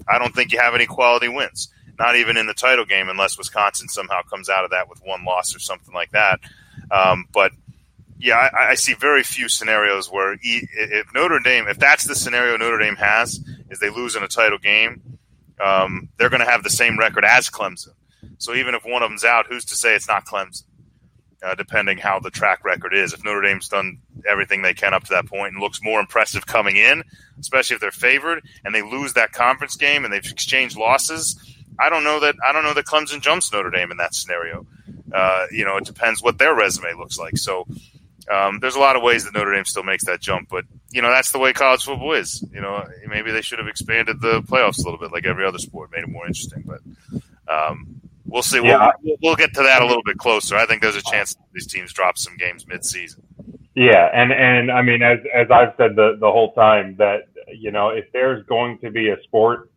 [0.08, 1.68] I don't think you have any quality wins.
[1.98, 5.24] Not even in the title game, unless Wisconsin somehow comes out of that with one
[5.24, 6.40] loss or something like that.
[6.90, 7.52] Um, but
[8.18, 12.56] yeah, I, I, see very few scenarios where if Notre Dame, if that's the scenario
[12.56, 15.18] Notre Dame has, is they lose in a title game,
[15.62, 17.94] um, they're going to have the same record as Clemson.
[18.38, 20.64] So even if one of them's out, who's to say it's not Clemson?
[21.42, 23.12] Uh, depending how the track record is.
[23.12, 26.46] If Notre Dame's done everything they can up to that point and looks more impressive
[26.46, 27.02] coming in,
[27.40, 31.88] especially if they're favored and they lose that conference game and they've exchanged losses, I
[31.88, 34.66] don't know that I don't know that Clemson jumps Notre Dame in that scenario.
[35.12, 37.36] Uh, you know, it depends what their resume looks like.
[37.36, 37.66] So
[38.30, 41.02] um, there's a lot of ways that Notre Dame still makes that jump, but you
[41.02, 42.44] know that's the way college football is.
[42.52, 45.58] You know, maybe they should have expanded the playoffs a little bit, like every other
[45.58, 46.64] sport, made it more interesting.
[46.66, 46.80] But
[47.52, 48.62] um, we'll see.
[48.62, 48.92] Yeah.
[49.02, 50.56] We'll, we'll get to that a little bit closer.
[50.56, 53.22] I think there's a chance these teams drop some games mid-season.
[53.74, 57.70] Yeah, and and I mean, as as I've said the the whole time that you
[57.70, 59.71] know if there's going to be a sport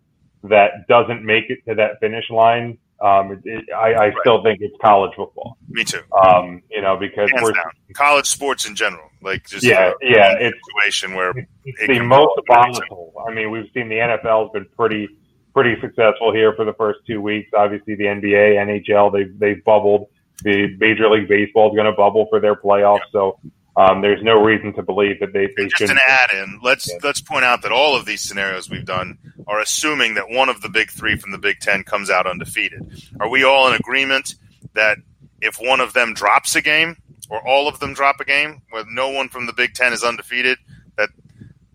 [0.50, 4.14] that doesn't make it to that finish line, um, it, it, I, I right.
[4.22, 5.58] still think it's college football.
[5.68, 6.02] Me too.
[6.18, 7.72] Um, you know, because Hands we're down.
[7.94, 11.88] college sports in general, like just yeah, a, yeah, a it's situation where it's, it's
[11.88, 13.14] the most volatile.
[13.28, 15.10] I mean, we've seen the NFL's been pretty
[15.54, 17.50] pretty successful here for the first two weeks.
[17.54, 20.08] Obviously, the NBA, NHL, they've they've bubbled.
[20.44, 23.00] The Major League Baseball is going to bubble for their playoffs.
[23.12, 23.40] So
[23.78, 26.60] um, there's no reason to believe that they, they just an add-in.
[26.64, 27.00] Let's yeah.
[27.04, 30.62] let's point out that all of these scenarios we've done are assuming that one of
[30.62, 33.04] the big three from the Big Ten comes out undefeated.
[33.20, 34.36] Are we all in agreement
[34.74, 34.98] that
[35.42, 36.96] if one of them drops a game,
[37.30, 40.04] or all of them drop a game, where no one from the Big Ten is
[40.04, 40.58] undefeated,
[40.98, 41.10] that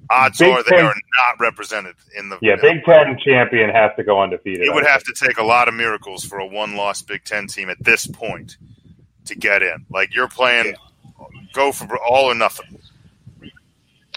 [0.09, 4.05] odds Big are they are not represented in the yeah Big Ten champion has to
[4.05, 4.63] go undefeated.
[4.67, 7.69] It would have to take a lot of miracles for a one-loss Big Ten team
[7.69, 8.57] at this point
[9.27, 9.85] to get in.
[9.91, 10.69] Like you're playing.
[10.69, 10.73] Yeah
[11.53, 12.79] go for all or nothing.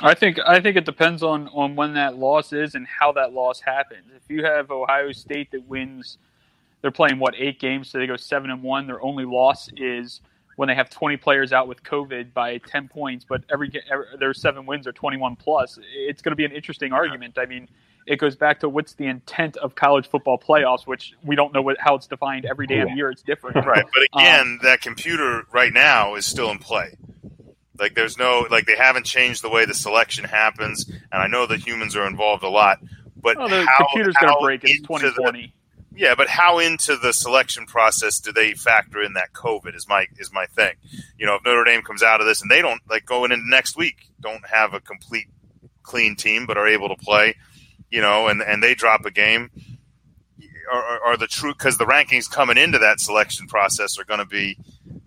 [0.01, 3.31] I think I think it depends on on when that loss is and how that
[3.33, 4.05] loss happens.
[4.15, 6.17] If you have Ohio State that wins,
[6.81, 8.87] they're playing what eight games, so they go seven and one.
[8.87, 10.21] Their only loss is
[10.55, 14.33] when they have 20 players out with COVID by 10 points, but every, every their
[14.33, 15.79] seven wins are 21 plus.
[15.95, 17.37] It's going to be an interesting argument.
[17.37, 17.67] I mean,
[18.05, 21.61] it goes back to what's the intent of college football playoffs, which we don't know
[21.61, 23.09] what, how it's defined every damn year.
[23.09, 23.85] It's different, right?
[23.93, 26.95] But again, um, that computer right now is still in play.
[27.77, 31.47] Like there's no like they haven't changed the way the selection happens, and I know
[31.47, 32.79] that humans are involved a lot.
[33.15, 34.63] But oh, the how, computer's going to break.
[34.63, 35.41] It's 2020.
[35.41, 35.51] The,
[35.95, 39.75] yeah, but how into the selection process do they factor in that COVID?
[39.75, 40.73] Is my is my thing.
[41.17, 43.49] You know, if Notre Dame comes out of this and they don't like going into
[43.49, 45.27] next week, don't have a complete
[45.83, 47.35] clean team, but are able to play,
[47.89, 49.49] you know, and and they drop a game.
[50.71, 54.25] Are, are the true because the rankings coming into that selection process are going to
[54.25, 54.57] be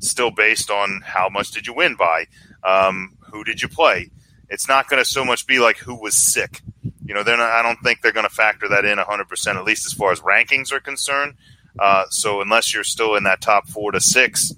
[0.00, 2.26] still based on how much did you win by
[2.62, 4.10] um, who did you play?
[4.48, 6.60] It's not going to so much be like who was sick.
[7.04, 9.64] You know, they're not, I don't think they're going to factor that in 100%, at
[9.64, 11.34] least as far as rankings are concerned.
[11.78, 14.52] Uh, so unless you're still in that top four to six,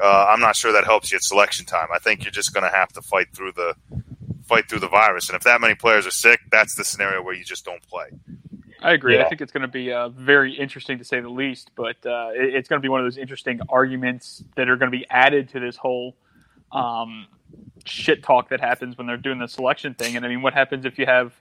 [0.00, 1.88] uh, I'm not sure that helps you at selection time.
[1.92, 3.74] I think you're just going to have to fight through the
[4.44, 5.28] fight through the virus.
[5.28, 8.08] And if that many players are sick, that's the scenario where you just don't play.
[8.80, 9.16] I agree.
[9.16, 9.24] Yeah.
[9.24, 12.30] I think it's going to be uh, very interesting to say the least, but uh,
[12.32, 15.04] it, it's going to be one of those interesting arguments that are going to be
[15.10, 16.14] added to this whole
[16.72, 17.26] um,
[17.84, 20.16] shit talk that happens when they're doing the selection thing.
[20.16, 21.32] And I mean, what happens if you have,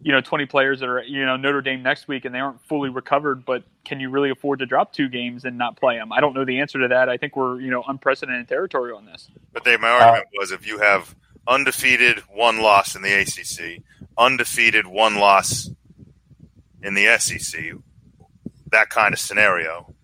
[0.00, 2.60] you know, 20 players that are, you know, Notre Dame next week and they aren't
[2.66, 6.12] fully recovered, but can you really afford to drop two games and not play them?
[6.12, 7.08] I don't know the answer to that.
[7.08, 9.28] I think we're you know unprecedented territory on this.
[9.52, 11.14] But they, my argument was if you have
[11.46, 13.82] undefeated one loss in the ACC,
[14.16, 15.70] undefeated one loss
[16.82, 17.72] in the SEC,
[18.70, 19.94] that kind of scenario,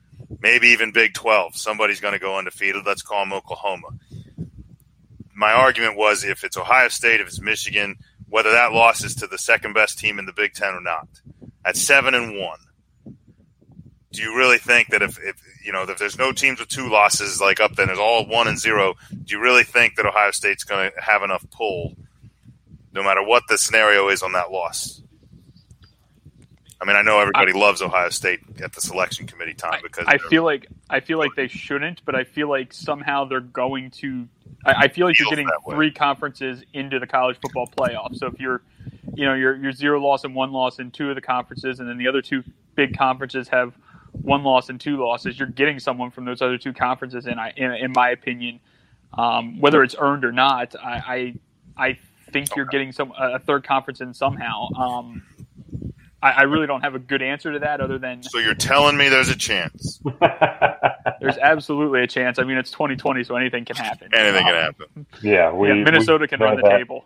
[0.40, 2.85] maybe even Big 12, somebody's going to go undefeated.
[2.87, 3.88] Let's call them Oklahoma.
[5.35, 7.97] My argument was if it's Ohio State, if it's Michigan,
[8.29, 11.09] whether that loss is to the second best team in the Big Ten or not.
[11.64, 12.59] At seven and one,
[14.12, 16.88] do you really think that if, if you know if there's no teams with two
[16.88, 20.31] losses like up then there's all one and zero, do you really think that Ohio
[20.31, 21.97] State's going to have enough pull,
[22.92, 25.03] no matter what the scenario is on that loss?
[26.81, 30.05] I mean, I know everybody I, loves Ohio State at the selection committee time because
[30.07, 33.90] I feel like I feel like they shouldn't, but I feel like somehow they're going
[33.92, 34.29] to.
[34.64, 38.16] I, I feel like you're getting three conferences into the college football playoff.
[38.16, 38.62] So if you're,
[39.14, 41.88] you know, you're you're zero loss and one loss in two of the conferences, and
[41.88, 42.44] then the other two
[42.75, 43.75] big conferences have
[44.12, 47.27] one loss and two losses, you're getting someone from those other two conferences.
[47.27, 48.61] And I, in, in my opinion,
[49.16, 51.35] um, whether it's earned or not, I
[51.77, 51.99] I, I
[52.31, 52.59] think okay.
[52.59, 54.68] you're getting some a third conference in somehow.
[54.75, 55.23] Um,
[56.25, 58.23] I, I, really don't have a good answer to that other than.
[58.23, 60.01] So you're telling me there's a chance?
[61.21, 62.39] there's absolutely a chance.
[62.39, 64.09] I mean, it's 2020, so anything can happen.
[64.15, 65.07] Anything um, can happen.
[65.23, 66.79] Yeah, we, yeah, Minnesota we can run the that.
[66.79, 67.05] table.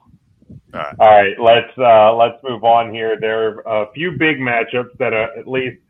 [0.72, 0.94] All right.
[1.00, 3.18] All right, let's uh, let's move on here.
[3.20, 5.80] There are a few big matchups that are at least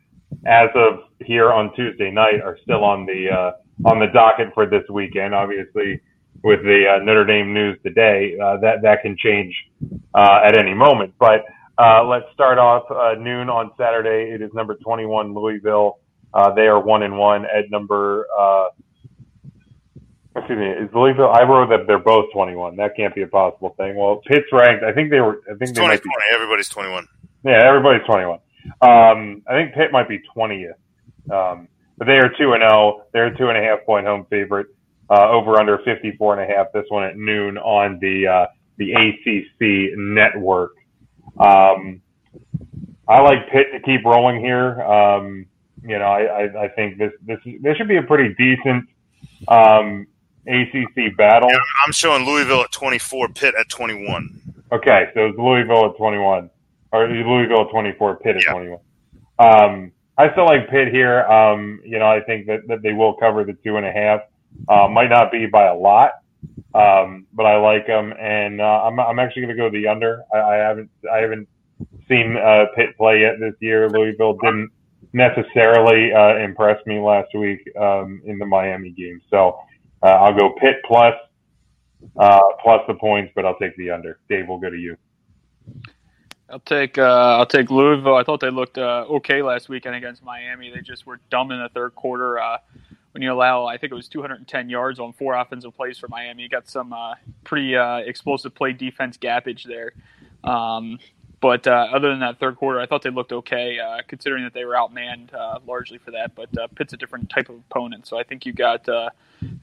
[0.47, 3.51] as of here on Tuesday night are still on the uh,
[3.87, 5.35] on the docket for this weekend.
[5.35, 6.01] Obviously,
[6.43, 9.53] with the uh, Notre Dame news today, uh, that that can change
[10.15, 11.13] uh, at any moment.
[11.19, 11.45] But
[11.79, 14.33] uh, let's start off uh, noon on Saturday.
[14.33, 15.99] It is number 21 Louisville.
[16.55, 18.27] they are one and one at number.
[20.35, 21.31] excuse me, is Louisville?
[21.33, 22.75] I wrote that they're both 21.
[22.75, 23.95] That can't be a possible thing.
[23.95, 24.83] Well, Pitt's ranked.
[24.83, 25.41] I think they were.
[25.45, 26.09] I think it's they 20, might be.
[26.33, 27.07] Everybody's 21.
[27.45, 28.39] Yeah, everybody's 21.
[28.81, 30.73] Um, I think Pitt might be 20th.
[31.31, 33.05] Um, but they are 2 and 0.
[33.13, 34.67] They're a two and a half point home favorite.
[35.09, 36.67] Uh, over under 54 and a half.
[36.71, 38.45] This one at noon on the, uh,
[38.77, 40.73] the ACC network.
[41.39, 42.01] Um,
[43.07, 44.81] I like Pitt to keep rolling here.
[44.81, 45.45] Um,
[45.83, 48.87] you know, I, I, I, think this, this, this should be a pretty decent,
[49.47, 50.05] um,
[50.45, 51.49] ACC battle.
[51.49, 54.41] Yeah, I'm showing Louisville at 24, Pitt at 21.
[54.71, 56.49] Okay, so it's Louisville at 21
[56.91, 58.51] or Louisville at 24, Pitt at yeah.
[58.51, 58.79] 21.
[59.39, 61.23] Um, I still like Pitt here.
[61.23, 64.21] Um, you know, I think that, that they will cover the two and a half.
[64.67, 66.11] Uh, might not be by a lot,
[66.73, 70.23] um, but I like them, and uh, I'm I'm actually going to go the under.
[70.33, 71.47] I, I haven't I haven't
[72.07, 73.89] seen uh, Pitt play yet this year.
[73.89, 74.71] Louisville didn't
[75.13, 79.59] necessarily uh, impress me last week um, in the Miami game, so
[80.03, 81.15] uh, I'll go Pitt plus
[82.17, 84.19] uh, plus the points, but I'll take the under.
[84.29, 84.95] Dave, we'll go to you.
[86.51, 88.15] I'll take uh, I'll take Louisville.
[88.15, 90.71] I thought they looked uh, okay last weekend against Miami.
[90.73, 92.39] They just were dumb in the third quarter.
[92.39, 92.57] Uh,
[93.11, 96.43] when you allow, I think it was 210 yards on four offensive plays for Miami.
[96.43, 99.93] You got some uh, pretty uh, explosive play defense gappage there.
[100.43, 100.99] Um,
[101.41, 104.65] but uh, other than that third quarter, I thought they looked okay, considering that they
[104.65, 105.31] were outmanned
[105.65, 106.35] largely for that.
[106.35, 108.87] But Pitt's a different type of opponent, so I think you got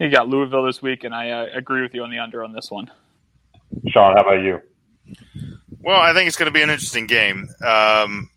[0.01, 2.71] you got Louisville this week, and I agree with you on the under on this
[2.71, 2.91] one.
[3.89, 4.63] Sean, how about you?
[5.81, 7.49] Well, I think it's going to be an interesting game.
[7.63, 8.31] Um,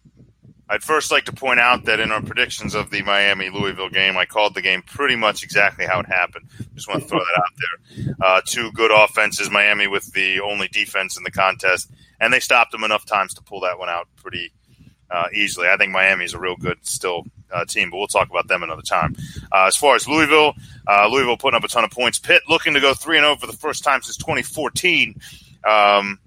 [0.70, 4.18] I'd first like to point out that in our predictions of the Miami Louisville game,
[4.18, 6.48] I called the game pretty much exactly how it happened.
[6.76, 8.16] Just want to throw that out there.
[8.22, 12.72] Uh, two good offenses, Miami with the only defense in the contest, and they stopped
[12.72, 14.54] them enough times to pull that one out pretty
[15.10, 15.68] uh, easily.
[15.68, 18.62] I think Miami is a real good still uh, team, but we'll talk about them
[18.62, 19.16] another time.
[19.52, 20.54] Uh, as far as Louisville,
[20.88, 22.20] uh, Louisville putting up a ton of points.
[22.20, 25.20] Pitt looking to go three and zero oh for the first time since 2014.
[25.68, 26.20] Um,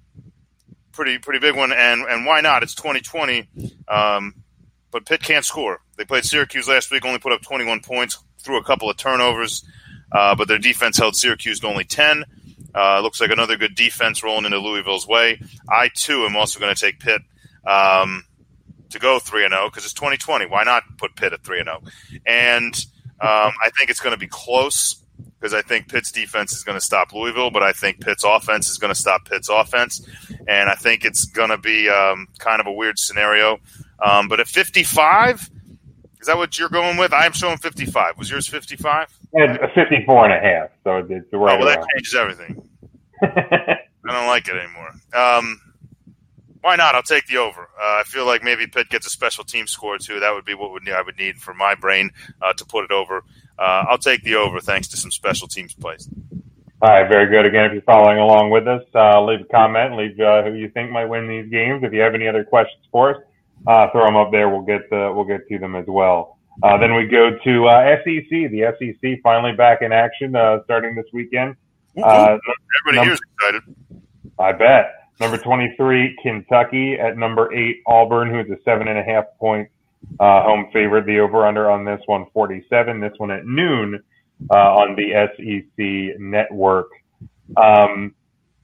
[0.92, 1.72] pretty pretty big one.
[1.72, 2.62] And and why not?
[2.62, 3.48] It's 2020.
[3.88, 4.34] Um,
[4.90, 5.80] but Pitt can't score.
[5.96, 9.64] They played Syracuse last week, only put up 21 points, threw a couple of turnovers,
[10.12, 12.24] uh, but their defense held Syracuse to only 10.
[12.74, 15.40] Uh, looks like another good defense rolling into Louisville's way.
[15.68, 17.22] I too am also going to take Pitt
[17.66, 18.24] um,
[18.90, 20.46] to go three and zero oh, because it's 2020.
[20.46, 21.82] Why not put Pitt at three and zero?
[22.26, 22.74] And
[23.20, 25.01] um, I think it's going to be close
[25.42, 28.70] because I think Pitt's defense is going to stop Louisville, but I think Pitt's offense
[28.70, 30.06] is going to stop Pitt's offense,
[30.46, 33.58] and I think it's going to be um, kind of a weird scenario.
[33.98, 35.50] Um, but at 55,
[36.20, 37.12] is that what you're going with?
[37.12, 38.18] I'm showing 55.
[38.18, 39.18] Was yours 55?
[39.34, 40.70] Yeah, 54 and a half.
[40.84, 41.56] So it's right.
[41.56, 42.68] Oh, well, that changes everything.
[43.22, 44.92] I don't like it anymore.
[45.12, 45.60] Um,
[46.60, 46.94] why not?
[46.94, 47.62] I'll take the over.
[47.62, 50.20] Uh, I feel like maybe Pitt gets a special team score too.
[50.20, 52.92] That would be what would, I would need for my brain uh, to put it
[52.92, 53.24] over.
[53.58, 56.08] Uh, I'll take the over thanks to some special teams plays.
[56.80, 57.46] All right, very good.
[57.46, 60.68] Again, if you're following along with us, uh, leave a comment, leave uh, who you
[60.70, 61.84] think might win these games.
[61.84, 63.22] If you have any other questions for us,
[63.66, 64.48] uh, throw them up there.
[64.48, 66.38] We'll get we'll get to them as well.
[66.62, 68.28] Uh, then we go to uh, SEC.
[68.30, 71.56] The SEC finally back in action uh, starting this weekend.
[72.02, 72.36] Uh,
[72.80, 73.62] Everybody here's excited.
[74.38, 74.94] I bet.
[75.20, 76.94] Number 23, Kentucky.
[76.94, 79.68] At number 8, Auburn, who is a 7.5 point
[80.20, 81.06] uh, home favorite.
[81.06, 83.00] The over under on this one, 47.
[83.00, 84.02] This one at noon
[84.50, 86.88] uh, on the SEC network.
[87.56, 88.14] Um,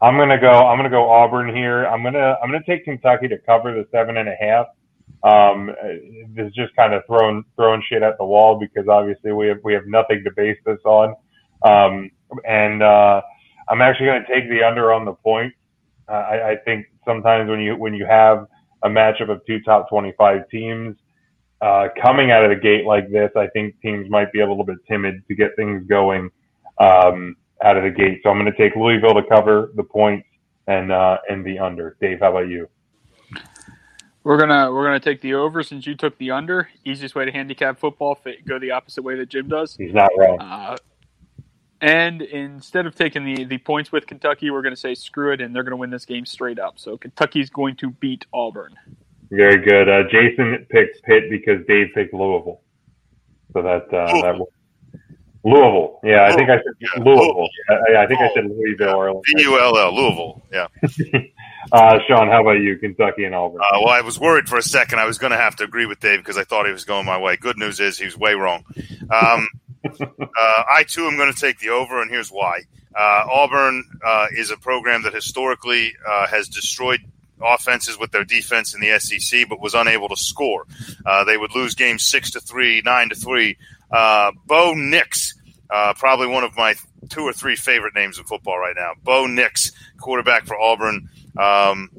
[0.00, 0.50] I'm gonna go.
[0.50, 1.84] I'm gonna go Auburn here.
[1.86, 2.36] I'm gonna.
[2.42, 4.66] I'm gonna take Kentucky to cover the seven and a half.
[5.22, 5.74] Um,
[6.34, 9.58] this is just kind of throwing throwing shit at the wall because obviously we have
[9.64, 11.14] we have nothing to base this on.
[11.64, 12.10] Um,
[12.46, 13.20] and uh,
[13.68, 15.52] I'm actually going to take the under on the point.
[16.08, 18.46] Uh, I, I think sometimes when you when you have
[18.84, 20.96] a matchup of two top 25 teams
[21.60, 24.64] uh, coming out of the gate like this, I think teams might be a little
[24.64, 26.30] bit timid to get things going
[26.78, 28.20] um, out of the gate.
[28.22, 30.26] So I'm going to take Louisville to cover the points
[30.66, 31.96] and uh, and the under.
[32.00, 32.68] Dave, how about you?
[34.24, 36.68] We're gonna we're gonna take the over since you took the under.
[36.84, 39.74] Easiest way to handicap football, go the opposite way that Jim does.
[39.76, 40.38] He's not wrong.
[40.40, 40.76] Uh,
[41.80, 45.40] and instead of taking the, the points with Kentucky, we're going to say screw it,
[45.40, 46.78] and they're going to win this game straight up.
[46.78, 48.74] So Kentucky's going to beat Auburn.
[49.30, 49.88] Very good.
[49.88, 52.60] Uh, Jason picked Pitt because Dave picked Louisville.
[53.52, 54.46] So that uh, that
[55.44, 56.00] Louisville.
[56.02, 57.48] Yeah, I think I said Louisville.
[57.68, 59.20] I, I think I said Louisville earlier.
[59.26, 60.42] V U L L, Louisville.
[60.52, 60.68] Yeah.
[61.70, 62.78] Uh, Sean, how about you?
[62.78, 63.60] Kentucky and Auburn.
[63.60, 65.00] Uh, well, I was worried for a second.
[65.00, 67.04] I was going to have to agree with Dave because I thought he was going
[67.04, 67.36] my way.
[67.36, 68.64] Good news is he was way wrong.
[69.10, 69.48] Um,
[69.84, 70.06] uh,
[70.40, 72.62] I too am going to take the over, and here's why.
[72.96, 77.00] Uh, Auburn uh, is a program that historically uh, has destroyed
[77.42, 80.64] offenses with their defense in the SEC, but was unable to score.
[81.04, 83.56] Uh, they would lose games six to three, nine to three.
[83.90, 85.34] Uh, Bo Nix,
[85.70, 86.74] uh, probably one of my
[87.08, 88.92] two or three favorite names in football right now.
[89.02, 91.08] Bo Nix, quarterback for Auburn.
[91.38, 91.90] Um,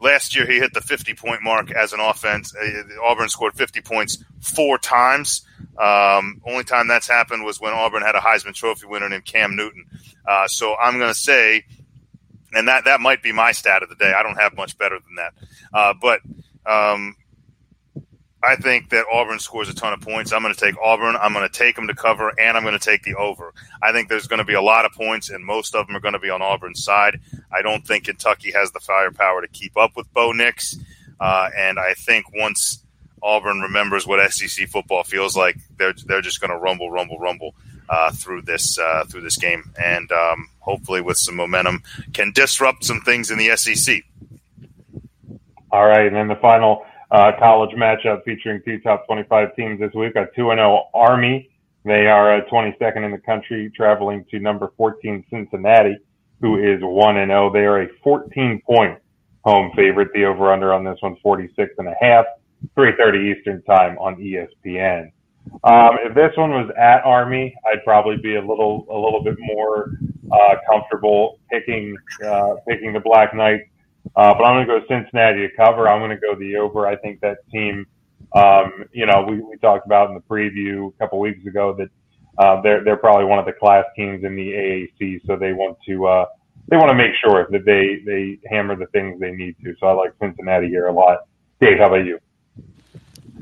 [0.00, 2.54] last year, he hit the 50 point mark as an offense.
[2.54, 5.44] Uh, Auburn scored 50 points four times.
[5.78, 9.56] Um, only time that's happened was when Auburn had a Heisman Trophy winner named Cam
[9.56, 9.84] Newton.
[10.26, 11.64] Uh, so I'm going to say,
[12.54, 14.12] and that that might be my stat of the day.
[14.12, 15.34] I don't have much better than that,
[15.72, 16.20] uh, but
[16.66, 17.16] um,
[18.42, 20.32] I think that Auburn scores a ton of points.
[20.32, 21.16] I'm going to take Auburn.
[21.16, 23.54] I'm going to take them to cover, and I'm going to take the over.
[23.82, 26.00] I think there's going to be a lot of points, and most of them are
[26.00, 27.20] going to be on Auburn's side.
[27.50, 30.76] I don't think Kentucky has the firepower to keep up with Bo Nix,
[31.20, 32.84] uh, and I think once
[33.22, 37.54] Auburn remembers what SEC football feels like, they're they're just going to rumble, rumble, rumble
[37.88, 42.84] uh, through this uh, through this game, and um, hopefully with some momentum, can disrupt
[42.84, 44.02] some things in the SEC.
[45.70, 49.92] All right, and then the final uh, college matchup featuring two top 25 teams this
[49.94, 50.16] week.
[50.16, 51.50] A 2 0 Army.
[51.84, 55.98] They are uh, 22nd in the country, traveling to number 14 Cincinnati,
[56.40, 57.52] who is 1 0.
[57.52, 58.98] They are a 14 point
[59.44, 60.08] home favorite.
[60.14, 62.24] The over under on this one, 46 and a half,
[62.76, 65.12] 3:30 Eastern time on ESPN.
[65.64, 69.36] Um, if this one was at Army, I'd probably be a little a little bit
[69.40, 69.92] more
[70.30, 73.64] uh, comfortable picking uh, picking the Black Knights.
[74.16, 75.88] Uh, but I'm going to go Cincinnati to cover.
[75.88, 76.86] I'm going to go the over.
[76.86, 77.86] I think that team,
[78.34, 81.88] um, you know, we, we talked about in the preview a couple weeks ago that
[82.42, 84.50] uh, they're they're probably one of the class teams in the
[85.00, 86.26] AAC, so they want to uh,
[86.68, 89.74] they want to make sure that they they hammer the things they need to.
[89.80, 91.20] So I like Cincinnati here a lot.
[91.60, 92.18] Dave, how about you?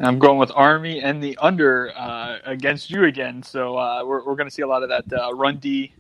[0.01, 3.43] I'm going with Army and the under uh, against you again.
[3.43, 5.93] So uh, we're, we're going to see a lot of that uh, run D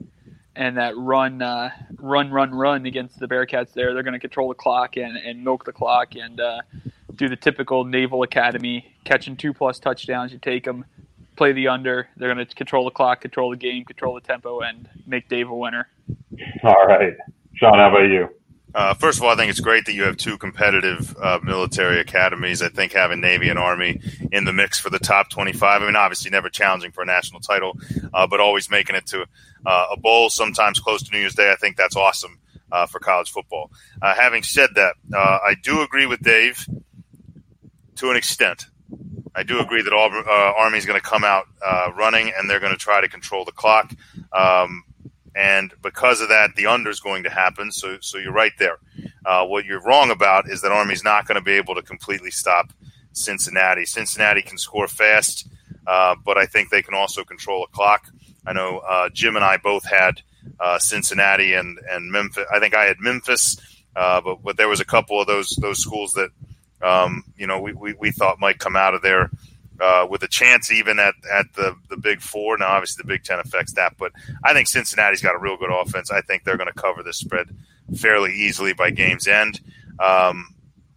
[0.56, 3.72] and that run, uh, run, run, run against the Bearcats.
[3.72, 6.60] There, they're going to control the clock and, and milk the clock and uh,
[7.16, 10.32] do the typical Naval Academy catching two plus touchdowns.
[10.32, 10.84] You take them,
[11.36, 12.08] play the under.
[12.16, 15.48] They're going to control the clock, control the game, control the tempo, and make Dave
[15.48, 15.88] a winner.
[16.64, 17.14] All right,
[17.54, 18.28] Sean, how about you?
[18.74, 22.00] Uh, first of all, I think it's great that you have two competitive uh, military
[22.00, 22.62] academies.
[22.62, 25.96] I think having Navy and Army in the mix for the top 25, I mean,
[25.96, 27.78] obviously never challenging for a national title,
[28.14, 29.26] uh, but always making it to
[29.66, 31.52] uh, a bowl, sometimes close to New Year's Day.
[31.52, 32.38] I think that's awesome
[32.70, 33.70] uh, for college football.
[34.00, 36.66] Uh, having said that, I do agree with Dave
[37.96, 38.66] to an extent.
[39.34, 41.46] I do agree that Auburn, Army is going to come out
[41.94, 43.92] running and they're going to try to control the clock.
[44.32, 44.84] Um,
[45.34, 47.72] and because of that, the under is going to happen.
[47.72, 48.78] So, so you're right there.
[49.24, 52.30] Uh, what you're wrong about is that Army's not going to be able to completely
[52.30, 52.72] stop
[53.12, 53.86] Cincinnati.
[53.86, 55.48] Cincinnati can score fast,
[55.86, 58.08] uh, but I think they can also control a clock.
[58.46, 60.20] I know uh, Jim and I both had
[60.60, 62.44] uh, Cincinnati and and Memphis.
[62.52, 63.56] I think I had Memphis,
[63.94, 66.30] uh, but but there was a couple of those those schools that
[66.82, 69.30] um, you know we, we, we thought might come out of there
[69.80, 72.58] uh, with a chance even at, at the, the Big Four.
[72.58, 74.12] Now, obviously, the Big Ten affects that, but
[74.44, 76.10] I think Cincinnati's got a real good offense.
[76.10, 77.48] I think they're going to cover this spread
[77.96, 79.60] fairly easily by game's end.
[79.98, 80.54] Um,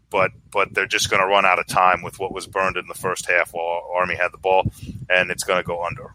[0.09, 2.87] but but they're just going to run out of time with what was burned in
[2.87, 4.71] the first half while Army had the ball,
[5.09, 6.13] and it's going to go under.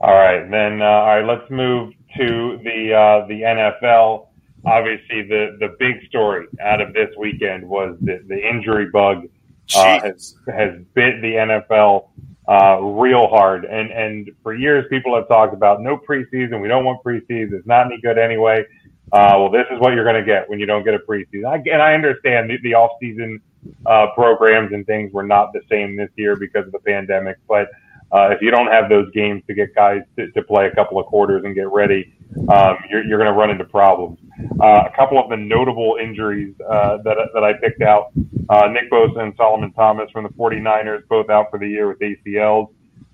[0.00, 0.80] All right, then.
[0.80, 4.28] Uh, all right, let's move to the uh, the NFL.
[4.64, 9.28] Obviously, the the big story out of this weekend was the, the injury bug
[9.74, 12.08] uh, has has bit the NFL
[12.48, 16.60] uh, real hard, and and for years people have talked about no preseason.
[16.60, 17.52] We don't want preseason.
[17.52, 18.64] It's not any good anyway.
[19.12, 21.44] Uh, well, this is what you're going to get when you don't get a preseason.
[21.44, 23.40] I, and I understand the, the off season
[23.84, 27.68] uh, programs and things were not the same this year because of the pandemic, but
[28.12, 30.98] uh, if you don't have those games to get guys to, to play a couple
[30.98, 32.12] of quarters and get ready,
[32.52, 34.18] um, you're, you're going to run into problems.
[34.60, 38.12] Uh, a couple of the notable injuries uh, that, that I picked out,
[38.48, 41.98] uh, Nick Bosa and Solomon Thomas from the 49ers, both out for the year with
[41.98, 42.68] ACLs.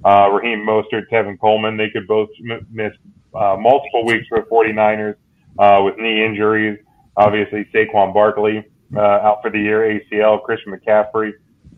[0.05, 2.93] Uh, Raheem Mostert, Tevin Coleman, they could both m- miss
[3.35, 5.17] uh, multiple weeks for the 49ers
[5.59, 6.79] uh, with knee injuries.
[7.17, 8.65] Obviously, Saquon Barkley
[8.95, 10.43] uh, out for the year, ACL.
[10.43, 11.33] Christian McCaffrey,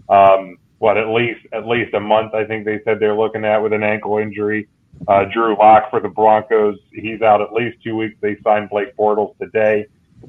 [0.09, 2.35] um, what at least at least a month.
[2.35, 4.69] I think they said they're looking at with an ankle injury.
[5.07, 8.17] Uh, Drew Lock for the Broncos, he's out at least two weeks.
[8.21, 9.87] They signed Blake Bortles today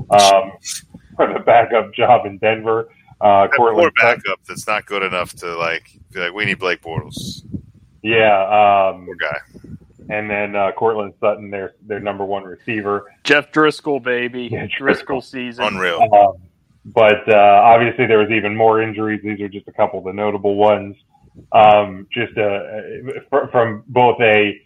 [0.09, 0.53] um,
[1.15, 2.89] for the backup job in Denver.
[3.22, 7.43] Uh, poor backup that's not good enough to like be like we need Blake Bortles.
[8.01, 9.38] Yeah, um, poor guy.
[10.09, 13.11] And then uh, Courtland Sutton, their their number one receiver.
[13.24, 15.05] Jeff Driskel, baby, yeah, Driskel.
[15.05, 16.01] Driskel season, unreal.
[16.01, 16.38] Um,
[16.86, 19.22] but uh, obviously, there was even more injuries.
[19.24, 20.95] These are just a couple of the notable ones.
[21.52, 24.60] Um, just uh, from both a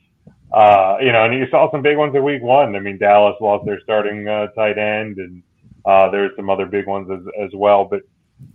[0.53, 2.75] uh, you know, and you saw some big ones in week one.
[2.75, 5.41] I mean, Dallas lost their starting uh, tight end, and
[5.83, 7.85] uh, there's some other big ones as, as well.
[7.85, 8.01] But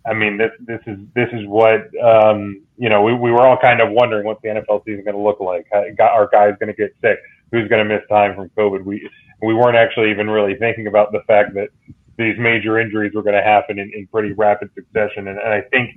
[0.06, 3.02] I mean, this this is this is what um, you know.
[3.02, 5.40] We, we were all kind of wondering what the NFL season is going to look
[5.40, 5.66] like.
[5.72, 7.18] Our guys going to get sick?
[7.50, 8.84] Who's going to miss time from COVID?
[8.84, 9.08] We
[9.42, 11.68] we weren't actually even really thinking about the fact that
[12.16, 15.28] these major injuries were going to happen in, in pretty rapid succession.
[15.28, 15.90] And, and I think,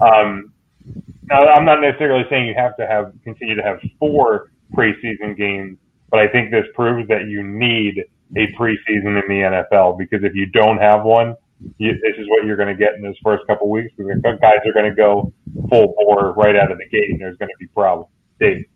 [0.00, 0.52] um,
[1.24, 5.78] now I'm not necessarily saying you have to have continue to have four preseason games,
[6.10, 8.04] but I think this proves that you need
[8.36, 11.36] a preseason in the NFL because if you don't have one,
[11.78, 13.92] you, this is what you're going to get in those first couple weeks.
[13.96, 15.32] Because guys are going to go
[15.68, 18.10] full bore right out of the gate, and there's going to be problems.
[18.38, 18.66] Dave.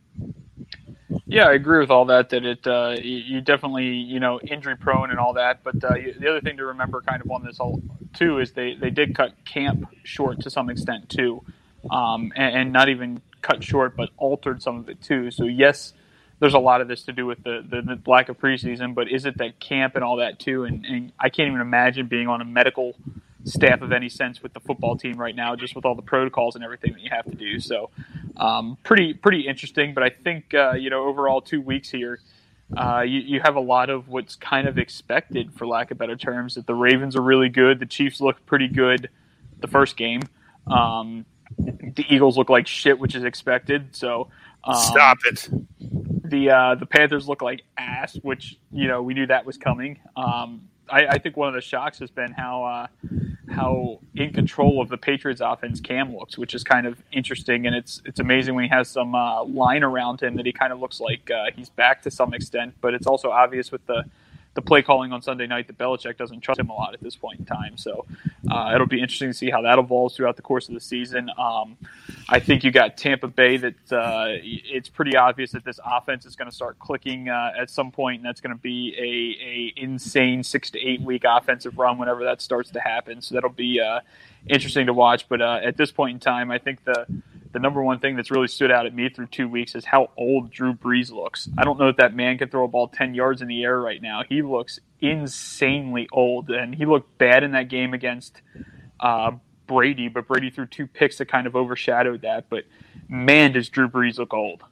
[1.26, 2.30] Yeah, I agree with all that.
[2.30, 5.62] That it uh, you definitely you know injury prone and all that.
[5.64, 7.82] But uh, the other thing to remember, kind of on this all
[8.14, 11.44] too, is they they did cut camp short to some extent too,
[11.89, 15.31] um, and, and, not even cut short, but altered some of it too.
[15.31, 15.95] So yes,
[16.41, 19.11] there's a lot of this to do with the the, the lack of preseason, but
[19.11, 20.64] is it that camp and all that too?
[20.64, 22.97] And, and I can't even imagine being on a medical
[23.45, 26.55] staff of any sense with the football team right now, just with all the protocols
[26.55, 27.61] and everything that you have to do.
[27.61, 27.91] So,
[28.37, 29.95] um, pretty pretty interesting.
[29.95, 32.20] But I think uh, you know overall two weeks here,
[32.76, 36.16] uh, you, you have a lot of what's kind of expected, for lack of better
[36.16, 36.55] terms.
[36.55, 39.09] That the Ravens are really good, the Chiefs look pretty good,
[39.61, 40.22] the first game.
[40.66, 41.24] Um,
[41.59, 43.94] the Eagles look like shit, which is expected.
[43.94, 44.28] So
[44.64, 45.48] um, stop it.
[46.24, 49.98] The uh, the Panthers look like ass, which you know we knew that was coming.
[50.16, 52.86] Um, I, I, think one of the shocks has been how uh,
[53.48, 57.74] how in control of the Patriots offense Cam looks, which is kind of interesting, and
[57.74, 60.80] it's it's amazing when he has some uh, line around him that he kind of
[60.80, 62.74] looks like uh, he's back to some extent.
[62.80, 64.05] But it's also obvious with the
[64.61, 67.16] the play calling on Sunday night that Belichick doesn't trust him a lot at this
[67.16, 67.76] point in time.
[67.76, 68.06] So
[68.50, 71.30] uh, it'll be interesting to see how that evolves throughout the course of the season.
[71.38, 71.76] Um,
[72.28, 76.36] I think you got Tampa Bay that uh, it's pretty obvious that this offense is
[76.36, 79.82] going to start clicking uh, at some point, and that's going to be a, a
[79.82, 83.22] insane six to eight week offensive run whenever that starts to happen.
[83.22, 84.00] So that'll be uh,
[84.46, 85.28] interesting to watch.
[85.28, 87.06] But uh, at this point in time, I think the
[87.53, 90.11] the number one thing that's really stood out at me through two weeks is how
[90.16, 91.48] old Drew Brees looks.
[91.59, 93.80] I don't know if that man can throw a ball 10 yards in the air
[93.80, 94.22] right now.
[94.28, 98.40] He looks insanely old, and he looked bad in that game against
[99.01, 99.32] uh,
[99.66, 102.48] Brady, but Brady threw two picks that kind of overshadowed that.
[102.48, 102.64] But
[103.09, 104.62] man, does Drew Brees look old.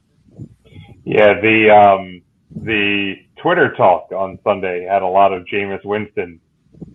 [1.03, 2.21] Yeah, the um,
[2.55, 6.39] the Twitter talk on Sunday had a lot of Jameis Winston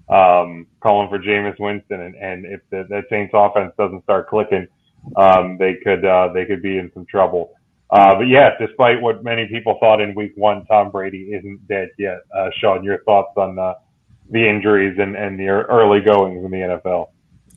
[0.09, 4.67] um, calling for Jameis Winston, and, and if the, that Saints offense doesn't start clicking–
[5.17, 7.53] um, they could uh, they could be in some trouble.
[7.91, 11.91] Uh, but yeah, despite what many people thought in Week One, Tom Brady isn't dead
[11.99, 12.23] yet.
[12.35, 13.75] Uh, Sean, your thoughts on uh,
[14.31, 17.09] the injuries and, and the early goings in the NFL?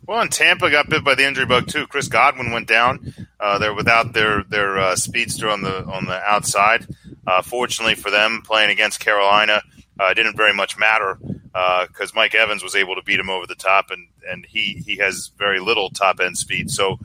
[0.07, 1.85] Well, and Tampa got bit by the injury bug too.
[1.87, 3.13] Chris Godwin went down.
[3.39, 6.87] Uh, they're without their their uh, speedster on the on the outside.
[7.25, 9.61] Uh, fortunately for them, playing against Carolina,
[9.99, 13.45] uh, didn't very much matter because uh, Mike Evans was able to beat him over
[13.47, 16.71] the top, and and he he has very little top end speed.
[16.71, 16.99] So,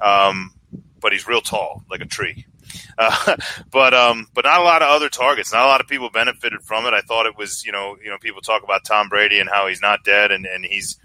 [0.00, 0.52] um,
[1.00, 2.46] but he's real tall, like a tree.
[2.98, 3.36] Uh,
[3.70, 5.52] but um, but not a lot of other targets.
[5.52, 6.94] Not a lot of people benefited from it.
[6.94, 9.66] I thought it was you know you know people talk about Tom Brady and how
[9.68, 10.98] he's not dead and and he's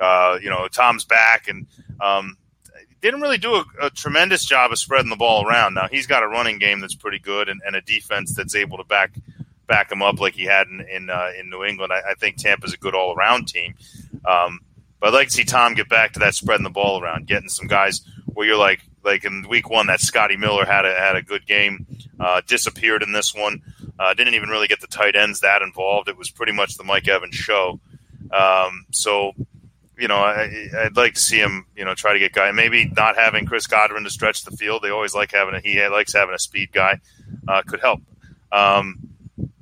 [0.00, 1.66] uh, you know, Tom's back and
[2.00, 2.36] um,
[3.00, 5.74] didn't really do a, a, tremendous job of spreading the ball around.
[5.74, 8.78] Now he's got a running game that's pretty good and, and a defense that's able
[8.78, 9.12] to back
[9.66, 11.92] back him up like he had in in, uh, in New England.
[11.92, 13.74] I, I, think Tampa's a good all around team.
[14.24, 14.60] Um,
[15.00, 17.48] but I'd like to see Tom get back to that spreading the ball around, getting
[17.48, 18.00] some guys
[18.34, 21.46] where you're like like in week one that Scotty Miller had a had a good
[21.46, 21.86] game,
[22.20, 23.62] uh, disappeared in this one.
[23.98, 26.08] Uh, didn't even really get the tight ends that involved.
[26.08, 27.80] It was pretty much the Mike Evans show.
[28.32, 29.32] Um, so,
[29.96, 32.50] you know, I, would like to see him, you know, try to get guy.
[32.50, 34.82] Maybe not having Chris Godwin to stretch the field.
[34.82, 37.00] They always like having a he likes having a speed guy.
[37.46, 38.00] Uh, could help.
[38.50, 39.14] Um,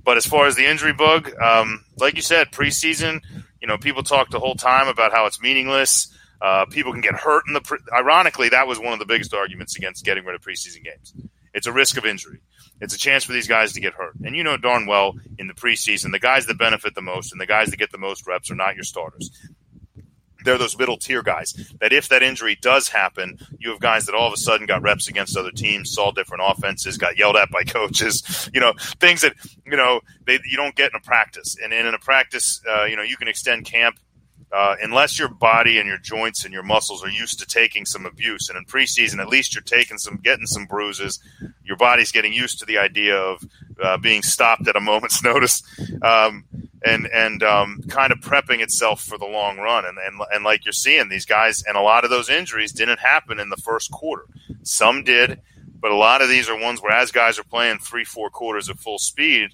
[0.05, 3.21] but as far as the injury bug, um, like you said, preseason,
[3.61, 6.13] you know, people talk the whole time about how it's meaningless.
[6.43, 7.61] Uh, people can get hurt in the.
[7.61, 11.15] Pre- Ironically, that was one of the biggest arguments against getting rid of preseason games.
[11.55, 12.41] It's a risk of injury.
[12.81, 14.15] It's a chance for these guys to get hurt.
[14.25, 17.41] And you know darn well in the preseason, the guys that benefit the most and
[17.41, 19.31] the guys that get the most reps are not your starters.
[20.45, 24.15] They're those middle tier guys that if that injury does happen, you have guys that
[24.17, 27.51] all of a sudden got reps against other teams, saw different offenses, got yelled at
[27.53, 29.35] by coaches, you know, things that,
[29.65, 31.57] you know, they, you don't get in a practice.
[31.63, 34.01] And, and in a practice, uh, you know, you can extend camp
[34.53, 38.05] uh, unless your body and your joints and your muscles are used to taking some
[38.05, 38.51] abuse.
[38.51, 41.19] And in preseason, at least you're taking some, getting some bruises.
[41.65, 43.43] Your body's getting used to the idea of
[43.83, 45.63] uh, being stopped at a moment's notice,
[46.03, 46.45] um,
[46.85, 49.87] and and um, kind of prepping itself for the long run.
[49.87, 52.99] And, and and like you're seeing, these guys and a lot of those injuries didn't
[52.99, 54.27] happen in the first quarter.
[54.65, 55.41] Some did,
[55.81, 58.69] but a lot of these are ones where as guys are playing three, four quarters
[58.69, 59.51] at full speed,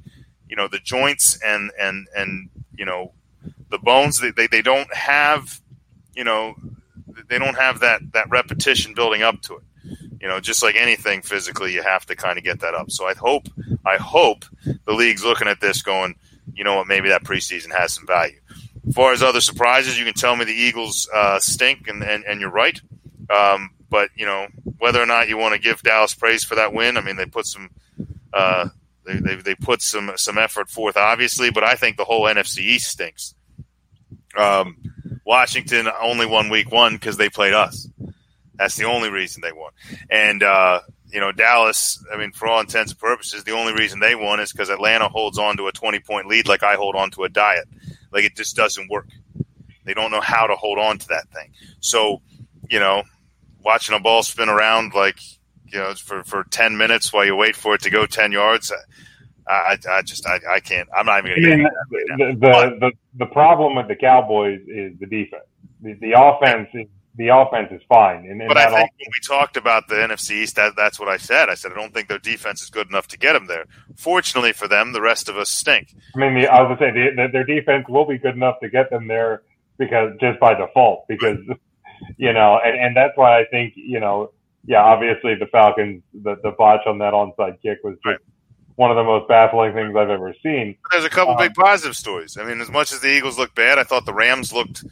[0.49, 3.13] you know, the joints and and and you know
[3.71, 5.61] the bones they, they, they don't have
[6.15, 6.55] you know
[7.29, 9.63] they don't have that that repetition building up to it.
[10.21, 12.91] You know just like anything physically you have to kind of get that up.
[12.91, 13.49] So i hope
[13.85, 16.17] i hope the league's looking at this going
[16.55, 16.87] you know what?
[16.87, 18.41] Maybe that preseason has some value.
[18.89, 22.25] As far as other surprises you can tell me the eagles uh, stink and, and,
[22.25, 22.81] and you're right.
[23.29, 24.47] Um, but you know
[24.79, 27.27] whether or not you want to give dallas praise for that win i mean they
[27.27, 27.71] put some
[28.33, 28.69] uh,
[29.07, 32.59] they, they, they put some some effort forth obviously but i think the whole nfc
[32.59, 33.35] east stinks
[34.37, 34.77] um,
[35.25, 37.89] Washington only won week one because they played us.
[38.55, 39.73] That's the only reason they won.
[40.11, 44.01] And, uh, you know, Dallas, I mean, for all intents and purposes, the only reason
[44.01, 46.97] they won is because Atlanta holds on to a 20 point lead like I hold
[46.97, 47.67] on to a diet.
[48.11, 49.07] Like it just doesn't work.
[49.85, 51.53] They don't know how to hold on to that thing.
[51.81, 52.21] So,
[52.69, 53.05] you know,
[53.63, 55.21] watching a ball spin around like,
[55.67, 58.73] you know, for, for 10 minutes while you wait for it to go 10 yards,
[59.49, 60.89] I, I just I, I can't.
[60.95, 61.73] I'm not even going to get
[62.19, 65.45] the, the, the the problem with the Cowboys is the defense.
[65.81, 66.87] The, the offense is
[67.17, 68.27] the offense is fine.
[68.27, 71.01] And, and but I think offense, when we talked about the NFC East, that, that's
[71.01, 71.49] what I said.
[71.49, 73.65] I said I don't think their defense is good enough to get them there.
[73.97, 75.95] Fortunately for them, the rest of us stink.
[76.15, 78.61] I mean, the, I was going to say the, their defense will be good enough
[78.61, 79.43] to get them there
[79.79, 81.39] because just by default, because
[82.17, 84.31] you know, and, and that's why I think you know,
[84.65, 88.07] yeah, obviously the Falcons, the the botch on that onside kick was just.
[88.07, 88.19] Right
[88.79, 90.77] one of the most baffling things I've ever seen.
[90.93, 92.37] There's a couple um, big positive stories.
[92.37, 94.85] I mean, as much as the Eagles looked bad, I thought the Rams looked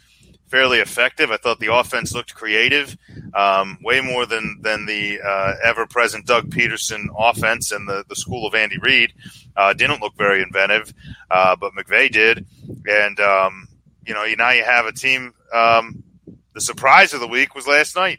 [0.48, 1.30] fairly effective.
[1.30, 2.98] I thought the offense looked creative,
[3.32, 8.16] um, way more than than the uh, ever present Doug Pederson offense and the the
[8.16, 9.12] school of Andy Reid.
[9.56, 10.92] Uh, didn't look very inventive,
[11.30, 12.44] uh, but McVay did,
[12.86, 13.68] and um,
[14.04, 15.32] you know now you have a team.
[15.54, 16.02] Um,
[16.54, 18.18] the surprise of the week was last night.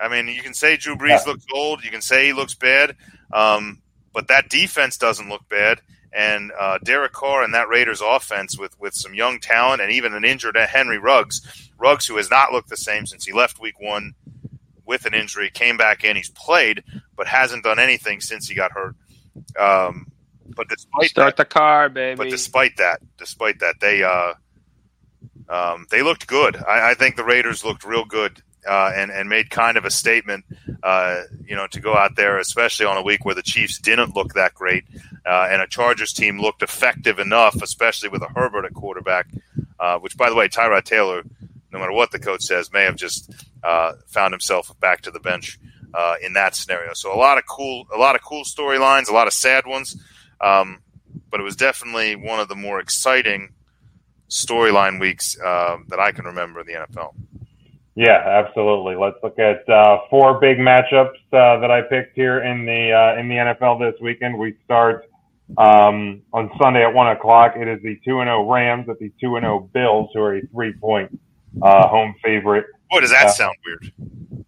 [0.00, 1.24] I mean, you can say Drew Brees yeah.
[1.26, 1.84] looks old.
[1.84, 2.96] You can say he looks bad.
[3.30, 3.82] Um,
[4.12, 5.80] but that defense doesn't look bad.
[6.12, 10.14] And uh, Derek Carr and that Raiders offense with, with some young talent and even
[10.14, 13.78] an injured Henry Ruggs, Ruggs who has not looked the same since he left Week
[13.78, 14.14] One
[14.86, 16.82] with an injury, came back in, he's played,
[17.14, 18.96] but hasn't done anything since he got hurt.
[19.58, 20.10] Um,
[20.56, 22.16] but despite start that, the car, baby.
[22.16, 24.32] But despite that, despite that, they uh,
[25.48, 26.56] um, they looked good.
[26.56, 29.90] I, I, think the Raiders looked real good uh, and and made kind of a
[29.90, 30.44] statement,
[30.82, 34.14] uh, you know, to go out there, especially on a week where the Chiefs didn't
[34.14, 34.84] look that great,
[35.26, 39.26] uh, and a Chargers team looked effective enough, especially with a Herbert at quarterback.
[39.80, 41.22] Uh, which, by the way, Tyrod Taylor,
[41.72, 43.30] no matter what the coach says, may have just
[43.62, 45.58] uh, found himself back to the bench
[45.94, 46.94] uh, in that scenario.
[46.94, 49.96] So a lot of cool, a lot of cool storylines, a lot of sad ones,
[50.40, 50.82] um,
[51.30, 53.54] but it was definitely one of the more exciting
[54.28, 57.14] storyline weeks that I can remember in the NFL.
[57.98, 58.94] Yeah, absolutely.
[58.94, 63.18] Let's look at uh, four big matchups uh, that I picked here in the uh,
[63.18, 64.38] in the NFL this weekend.
[64.38, 65.06] We start
[65.56, 67.54] um, on Sunday at one o'clock.
[67.56, 70.10] It is the two and zero oh Rams at the two and zero oh Bills,
[70.14, 71.18] who are a three point
[71.60, 72.66] uh, home favorite.
[72.88, 73.92] Boy, does that uh, sound weird?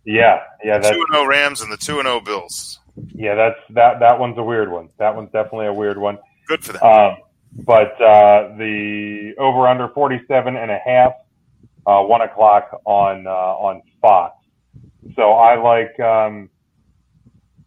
[0.05, 0.79] Yeah, yeah.
[0.79, 2.79] The two and zero oh Rams and the two and zero Bills.
[3.13, 3.99] Yeah, that's that.
[3.99, 4.91] That one's a weird one.
[4.99, 6.19] That one's definitely a weird one.
[6.47, 6.85] Good for them.
[6.85, 7.17] Um,
[7.65, 11.15] but uh, the over under 47 and a half
[11.91, 14.37] uh, one o'clock on uh, on Fox.
[15.17, 16.49] So I like, um,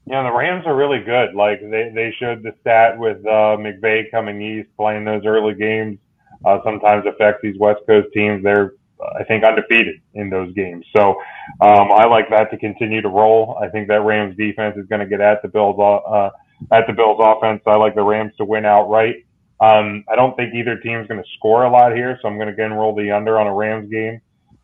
[0.05, 1.35] you know, the Rams are really good.
[1.35, 5.99] Like they they showed the stat with uh, McVay coming east, playing those early games.
[6.45, 8.43] Uh, sometimes affects these West Coast teams.
[8.43, 8.73] They're
[9.19, 10.85] I think undefeated in those games.
[10.95, 11.11] So
[11.59, 13.57] um, I like that to continue to roll.
[13.61, 16.29] I think that Rams defense is going to get at the Bills uh,
[16.71, 17.61] at the Bills offense.
[17.67, 19.25] I like the Rams to win outright.
[19.63, 22.35] Um, I don't think either team is going to score a lot here, so I'm
[22.35, 24.19] going to again roll the under on a Rams game.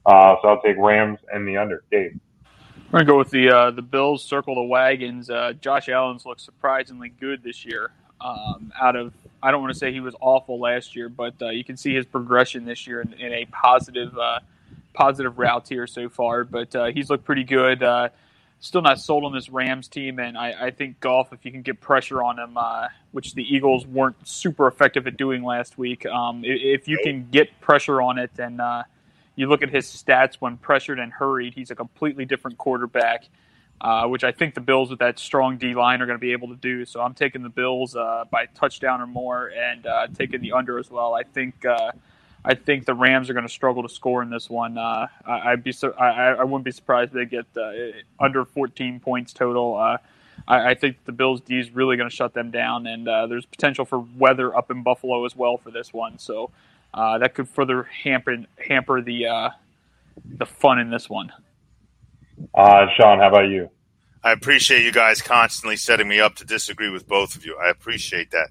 [0.05, 1.83] Uh, so I'll take Rams and the under.
[1.89, 2.19] Dave.
[2.91, 4.23] We're gonna go with the uh, the Bills.
[4.23, 5.29] Circle the wagons.
[5.29, 7.91] Uh, Josh Allen's looked surprisingly good this year.
[8.19, 11.49] Um, out of I don't want to say he was awful last year, but uh,
[11.49, 14.39] you can see his progression this year in, in a positive uh,
[14.93, 16.43] positive route here so far.
[16.43, 17.83] But uh, he's looked pretty good.
[18.59, 21.51] Uh, still not sold on this Rams team, and I, I think Goff, if you
[21.51, 22.57] can get pressure on him,
[23.11, 27.27] which the Eagles weren't super effective at doing last week, um, if, if you can
[27.31, 28.59] get pressure on it, then
[29.39, 33.29] you look at his stats when pressured and hurried, he's a completely different quarterback,
[33.79, 36.33] uh, which I think the Bills with that strong D line are going to be
[36.33, 36.83] able to do.
[36.83, 40.77] So I'm taking the Bills uh, by touchdown or more, and uh, taking the under
[40.77, 41.13] as well.
[41.13, 41.93] I think uh,
[42.43, 44.77] I think the Rams are going to struggle to score in this one.
[44.77, 48.99] Uh, I, would be I, I wouldn't be surprised if they get uh, under 14
[48.99, 49.75] points total.
[49.75, 49.97] I,
[50.47, 53.85] I, think the Bills D is really going to shut them down, and there's potential
[53.85, 56.17] for weather up in Buffalo as well for this one.
[56.17, 56.51] So
[56.93, 58.37] uh, that could further hamper
[58.67, 59.49] hamper the uh,
[60.25, 61.31] the fun in this one.
[62.53, 63.69] Uh, Sean, how about you?
[64.23, 67.57] I appreciate you guys constantly setting me up to disagree with both of you.
[67.57, 68.49] I appreciate that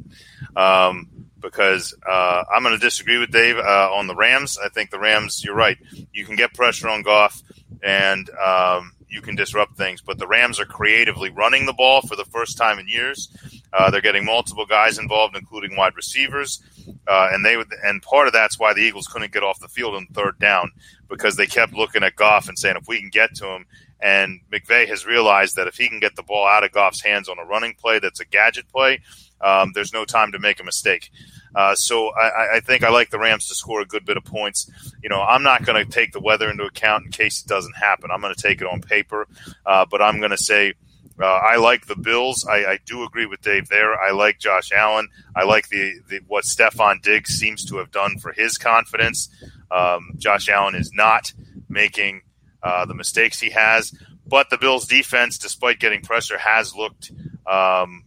[0.61, 4.59] um, because uh, I'm going to disagree with Dave uh, on the Rams.
[4.63, 5.43] I think the Rams.
[5.45, 5.79] You're right.
[6.13, 7.43] You can get pressure on Goff,
[7.83, 10.01] and um, you can disrupt things.
[10.01, 13.29] But the Rams are creatively running the ball for the first time in years.
[13.73, 16.63] Uh, they're getting multiple guys involved, including wide receivers,
[17.07, 19.69] uh, and they would, and part of that's why the Eagles couldn't get off the
[19.69, 20.71] field on third down
[21.09, 23.67] because they kept looking at Goff and saying if we can get to him.
[24.01, 27.29] And McVay has realized that if he can get the ball out of Goff's hands
[27.29, 29.01] on a running play that's a gadget play,
[29.41, 31.11] um, there's no time to make a mistake.
[31.55, 34.25] Uh, so I, I, think I like the Rams to score a good bit of
[34.25, 34.71] points.
[35.03, 37.77] You know, I'm not going to take the weather into account in case it doesn't
[37.77, 38.11] happen.
[38.11, 39.27] I'm going to take it on paper,
[39.65, 40.75] uh, but I'm going to say
[41.21, 42.47] uh, I like the Bills.
[42.47, 44.01] I, I, do agree with Dave there.
[44.01, 45.09] I like Josh Allen.
[45.35, 49.29] I like the, the what Stefon Diggs seems to have done for his confidence.
[49.71, 51.33] Um, Josh Allen is not
[51.69, 52.23] making
[52.63, 53.93] uh, the mistakes he has,
[54.27, 57.11] but the Bills' defense, despite getting pressure, has looked
[57.47, 58.05] um,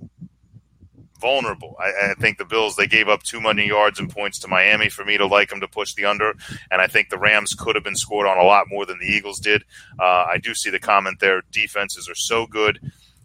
[1.22, 1.78] vulnerable.
[1.80, 4.90] I, I, think the Bills they gave up too many yards and points to Miami
[4.90, 6.34] for me to like them to push the under,
[6.72, 9.06] and I think the Rams could have been scored on a lot more than the
[9.06, 9.64] Eagles did.
[10.00, 12.80] Uh, I do see the comment there: defenses are so good.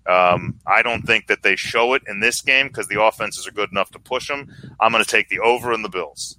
[0.07, 3.53] Um, I don't think that they show it in this game because the offenses are
[3.53, 4.53] good enough to push them.
[4.79, 6.37] I'm going to take the over in the Bills.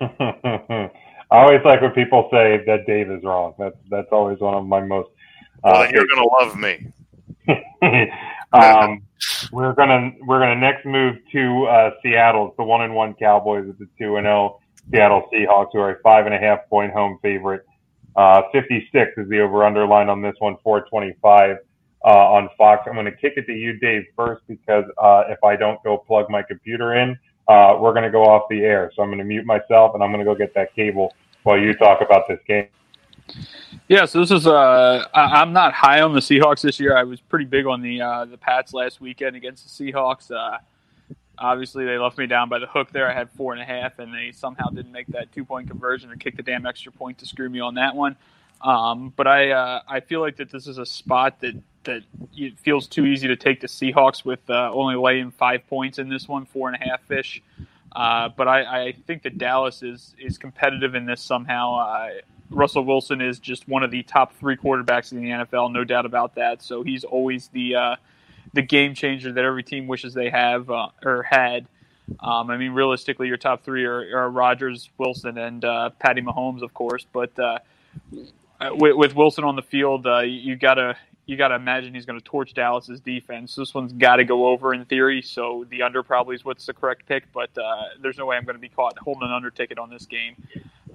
[0.00, 0.90] I
[1.30, 3.54] always like when people say that Dave is wrong.
[3.58, 5.10] That's that's always one of my most.
[5.62, 6.86] Uh, well, you're going to love me.
[8.52, 9.02] um,
[9.52, 12.48] we're gonna we're gonna next move to uh, Seattle.
[12.48, 14.60] It's the one and one Cowboys with the two and zero oh
[14.90, 17.64] Seattle Seahawks, who are a five and a half point home favorite.
[18.16, 21.56] Uh, 56 is the over under line on this one, 425
[22.04, 22.82] uh, on Fox.
[22.86, 25.98] I'm going to kick it to you, Dave, first because uh, if I don't go
[25.98, 27.18] plug my computer in,
[27.48, 28.92] uh, we're going to go off the air.
[28.94, 31.12] So I'm going to mute myself and I'm going to go get that cable
[31.42, 32.68] while you talk about this game.
[33.88, 36.96] Yeah, so this is uh, I'm not high on the Seahawks this year.
[36.96, 40.30] I was pretty big on the uh, the Pats last weekend against the Seahawks.
[40.30, 40.58] Uh,
[41.38, 43.10] obviously, they left me down by the hook there.
[43.10, 46.10] I had four and a half, and they somehow didn't make that two point conversion
[46.10, 48.16] or kick the damn extra point to screw me on that one.
[48.62, 51.54] Um, but I uh, I feel like that this is a spot that
[51.84, 52.02] that
[52.34, 56.08] it feels too easy to take the Seahawks with uh, only laying five points in
[56.08, 57.42] this one, four and a half fish.
[57.94, 61.74] Uh, but I, I, think that Dallas is is competitive in this somehow.
[61.76, 62.08] Uh,
[62.50, 66.06] Russell Wilson is just one of the top three quarterbacks in the NFL, no doubt
[66.06, 66.62] about that.
[66.62, 67.96] So he's always the uh,
[68.52, 71.66] the game changer that every team wishes they have uh, or had.
[72.20, 76.62] Um, I mean, realistically, your top three are, are Rodgers, Wilson, and uh, Patty Mahomes,
[76.62, 77.06] of course.
[77.12, 77.58] But uh,
[78.72, 82.24] with, with, Wilson on the field, uh, you gotta you gotta imagine he's going to
[82.24, 83.54] torch Dallas's defense.
[83.54, 85.22] This one's got to go over in theory.
[85.22, 87.24] So the under probably is what's the correct pick.
[87.32, 89.88] But uh, there's no way I'm going to be caught holding an under ticket on
[89.88, 90.36] this game.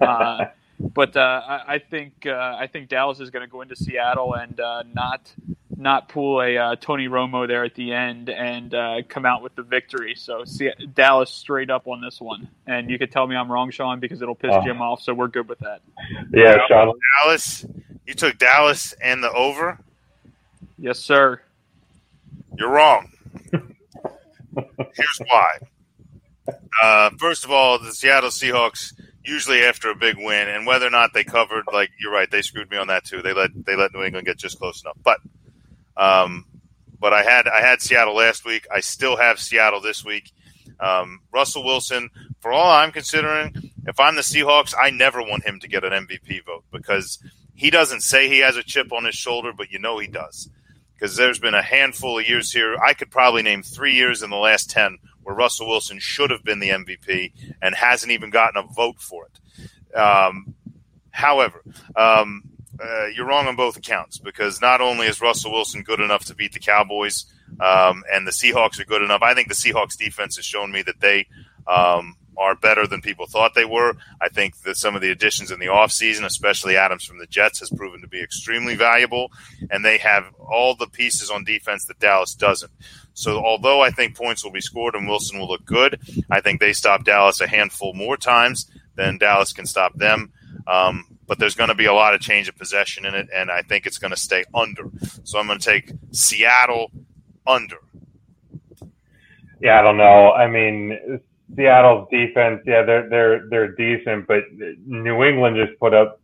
[0.80, 4.34] But uh, I, I, think uh, I think Dallas is going to go into Seattle
[4.34, 5.30] and uh, not
[5.76, 9.54] not pull a uh, Tony Romo there at the end and uh, come out with
[9.54, 10.14] the victory.
[10.16, 13.70] So see, Dallas straight up on this one, and you could tell me I'm wrong,
[13.70, 15.02] Sean, because it'll piss Jim off.
[15.02, 15.80] So we're good with that.
[16.32, 16.94] Yeah, Sean.
[17.22, 17.66] Dallas,
[18.06, 19.78] you took Dallas and the over.
[20.78, 21.40] Yes, sir.
[22.56, 23.12] You're wrong.
[23.52, 25.58] Here's why.
[26.82, 28.92] Uh, first of all, the Seattle Seahawks
[29.24, 32.42] usually after a big win, and whether or not they covered, like you're right, they
[32.42, 33.22] screwed me on that too.
[33.22, 35.20] They let they let New England get just close enough, but
[35.96, 36.46] um,
[36.98, 38.66] but I had I had Seattle last week.
[38.72, 40.32] I still have Seattle this week.
[40.78, 42.08] Um, Russell Wilson,
[42.40, 45.92] for all I'm considering, if I'm the Seahawks, I never want him to get an
[45.92, 47.18] MVP vote because
[47.54, 50.48] he doesn't say he has a chip on his shoulder, but you know he does.
[50.94, 52.76] Because there's been a handful of years here.
[52.76, 54.98] I could probably name three years in the last 10
[55.30, 59.26] where Russell Wilson should have been the MVP and hasn't even gotten a vote for
[59.26, 59.96] it.
[59.96, 60.54] Um,
[61.12, 61.62] however,
[61.94, 62.42] um,
[62.82, 66.34] uh, you're wrong on both accounts because not only is Russell Wilson good enough to
[66.34, 67.26] beat the Cowboys
[67.60, 70.82] um, and the Seahawks are good enough, I think the Seahawks defense has shown me
[70.82, 71.28] that they
[71.68, 73.94] um, are better than people thought they were.
[74.20, 77.60] I think that some of the additions in the offseason, especially Adams from the Jets,
[77.60, 79.30] has proven to be extremely valuable,
[79.70, 82.72] and they have all the pieces on defense that Dallas doesn't.
[83.20, 86.00] So, although I think points will be scored and Wilson will look good,
[86.30, 90.32] I think they stop Dallas a handful more times than Dallas can stop them.
[90.66, 93.50] Um, but there's going to be a lot of change of possession in it, and
[93.50, 94.84] I think it's going to stay under.
[95.24, 96.90] So I'm going to take Seattle
[97.46, 97.76] under.
[99.60, 100.32] Yeah, I don't know.
[100.32, 101.20] I mean,
[101.54, 104.44] Seattle's defense, yeah, they're they're they're decent, but
[104.86, 106.20] New England just put up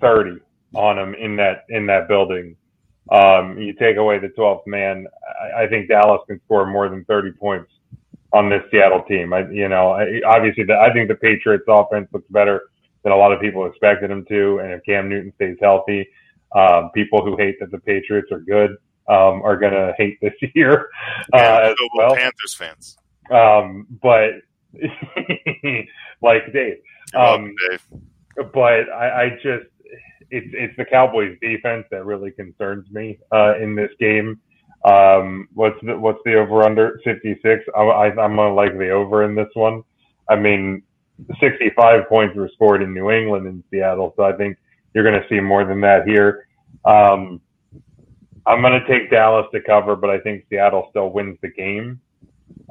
[0.00, 0.40] 30
[0.74, 2.56] on them in that in that building.
[3.10, 5.06] Um, you take away the 12th man,
[5.40, 7.70] I, I think Dallas can score more than 30 points
[8.32, 9.32] on this Seattle team.
[9.32, 12.62] I, you know, I, obviously, the, I think the Patriots' offense looks better
[13.04, 16.08] than a lot of people expected them to, and if Cam Newton stays healthy,
[16.54, 18.72] um, people who hate that the Patriots are good
[19.08, 20.88] um, are going to hate this year
[21.32, 22.14] uh, as well.
[22.14, 22.98] Panthers fans.
[23.30, 24.30] Um, but
[26.22, 26.78] like Dave.
[27.14, 27.86] Um, Dave.
[28.52, 29.66] But I, I just
[30.30, 34.40] it's it's the Cowboys defense that really concerns me uh, in this game.
[34.84, 37.64] Um, what's the what's the over under fifty six?
[37.76, 39.82] I, I, I'm gonna like the over in this one.
[40.28, 40.82] I mean,
[41.40, 44.56] sixty five points were scored in New England and Seattle, so I think
[44.94, 46.48] you're gonna see more than that here.
[46.84, 47.40] Um,
[48.46, 52.00] I'm gonna take Dallas to cover, but I think Seattle still wins the game.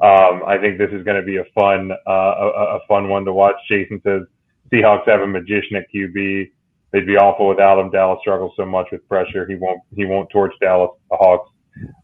[0.02, 3.24] Um, I think this is going to be a fun, uh, a, a, fun one
[3.24, 3.54] to watch.
[3.68, 4.22] Jason says
[4.70, 6.50] Seahawks have a magician at QB.
[6.96, 7.90] They'd be awful without him.
[7.90, 9.46] Dallas struggles so much with pressure.
[9.46, 10.92] He won't, he won't torch Dallas.
[11.10, 11.50] The Hawks,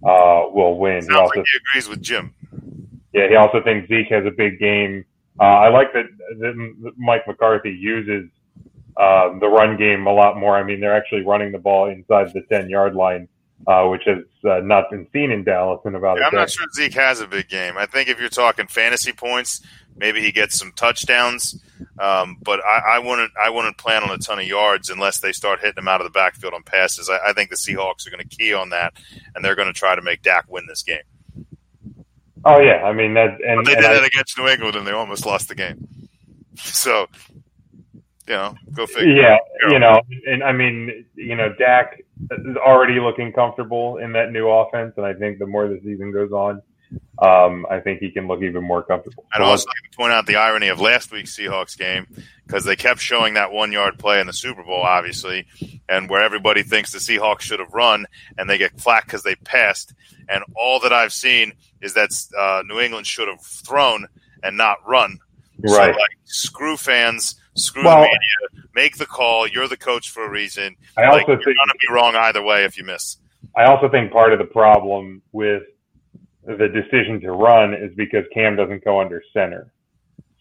[0.06, 1.00] uh, will win.
[1.00, 2.34] Sounds he also, like he agrees with Jim.
[3.14, 3.28] Yeah.
[3.30, 5.06] He also thinks Zeke has a big game.
[5.40, 6.04] Uh, I like that,
[6.40, 8.28] that Mike McCarthy uses,
[8.98, 10.58] um, the run game a lot more.
[10.58, 13.28] I mean, they're actually running the ball inside the 10 yard line
[13.66, 16.18] uh, which has uh, not been seen in Dallas in about.
[16.18, 17.76] Yeah, I'm not sure Zeke has a big game.
[17.76, 19.60] I think if you're talking fantasy points,
[19.96, 21.62] maybe he gets some touchdowns.
[21.98, 25.32] Um, but I, I, wouldn't I wouldn't plan on a ton of yards unless they
[25.32, 27.08] start hitting him out of the backfield on passes.
[27.08, 28.94] I, I think the Seahawks are going to key on that,
[29.34, 31.02] and they're going to try to make Dak win this game.
[32.44, 34.76] Oh yeah, I mean that, and but they and did I, that against New England,
[34.76, 35.88] and they almost lost the game.
[36.54, 37.06] So
[38.28, 39.14] you know, go figure.
[39.14, 39.38] Yeah,
[39.70, 44.48] you know, and I mean, you know, Dak is already looking comfortable in that new
[44.48, 46.62] offense, and I think the more the season goes on,
[47.18, 49.24] um, I think he can look even more comfortable.
[49.32, 52.06] I'd also like to point out the irony of last week's Seahawks game
[52.46, 55.46] because they kept showing that one yard play in the Super Bowl, obviously,
[55.88, 58.06] and where everybody thinks the Seahawks should have run,
[58.36, 59.94] and they get flack because they passed.
[60.28, 64.06] And all that I've seen is that uh, New England should have thrown
[64.42, 65.18] and not run.
[65.58, 65.94] Right.
[65.94, 68.64] So, like, screw fans Screw Well- the media.
[68.74, 69.46] Make the call.
[69.46, 70.76] You're the coach for a reason.
[70.96, 73.18] I also like, you're think- going to be wrong either way if you miss.
[73.56, 75.64] I also think part of the problem with
[76.44, 79.72] the decision to run is because Cam doesn't go under center.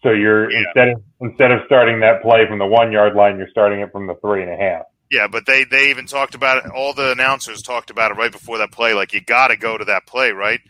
[0.02, 0.60] So you're Yeah.
[0.64, 3.92] instead of instead of starting that play from the one yard line, you're starting it
[3.92, 4.86] from the three and a half.
[5.10, 6.70] Yeah, but they they even talked about it.
[6.72, 8.94] All the announcers talked about it right before that play.
[8.94, 10.60] Like you got to go to that play, right?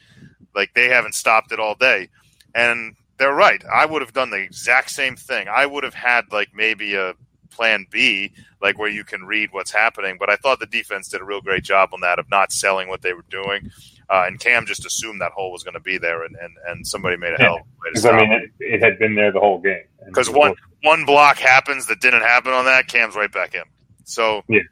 [0.55, 2.09] Like they haven't stopped it all day,
[2.55, 3.63] and they're right.
[3.73, 5.47] I would have done the exact same thing.
[5.49, 7.15] I would have had like maybe a
[7.51, 10.17] plan B, like where you can read what's happening.
[10.19, 12.89] But I thought the defense did a real great job on that of not selling
[12.89, 13.71] what they were doing.
[14.11, 16.87] Uh, and Cam just assumed that hole was going to be there, and, and, and
[16.87, 19.39] somebody made a hell way to Because I mean, it, it had been there the
[19.41, 19.85] whole game.
[20.07, 23.63] Because one was- one block happens that didn't happen on that, Cam's right back in.
[24.05, 24.63] So Yeah.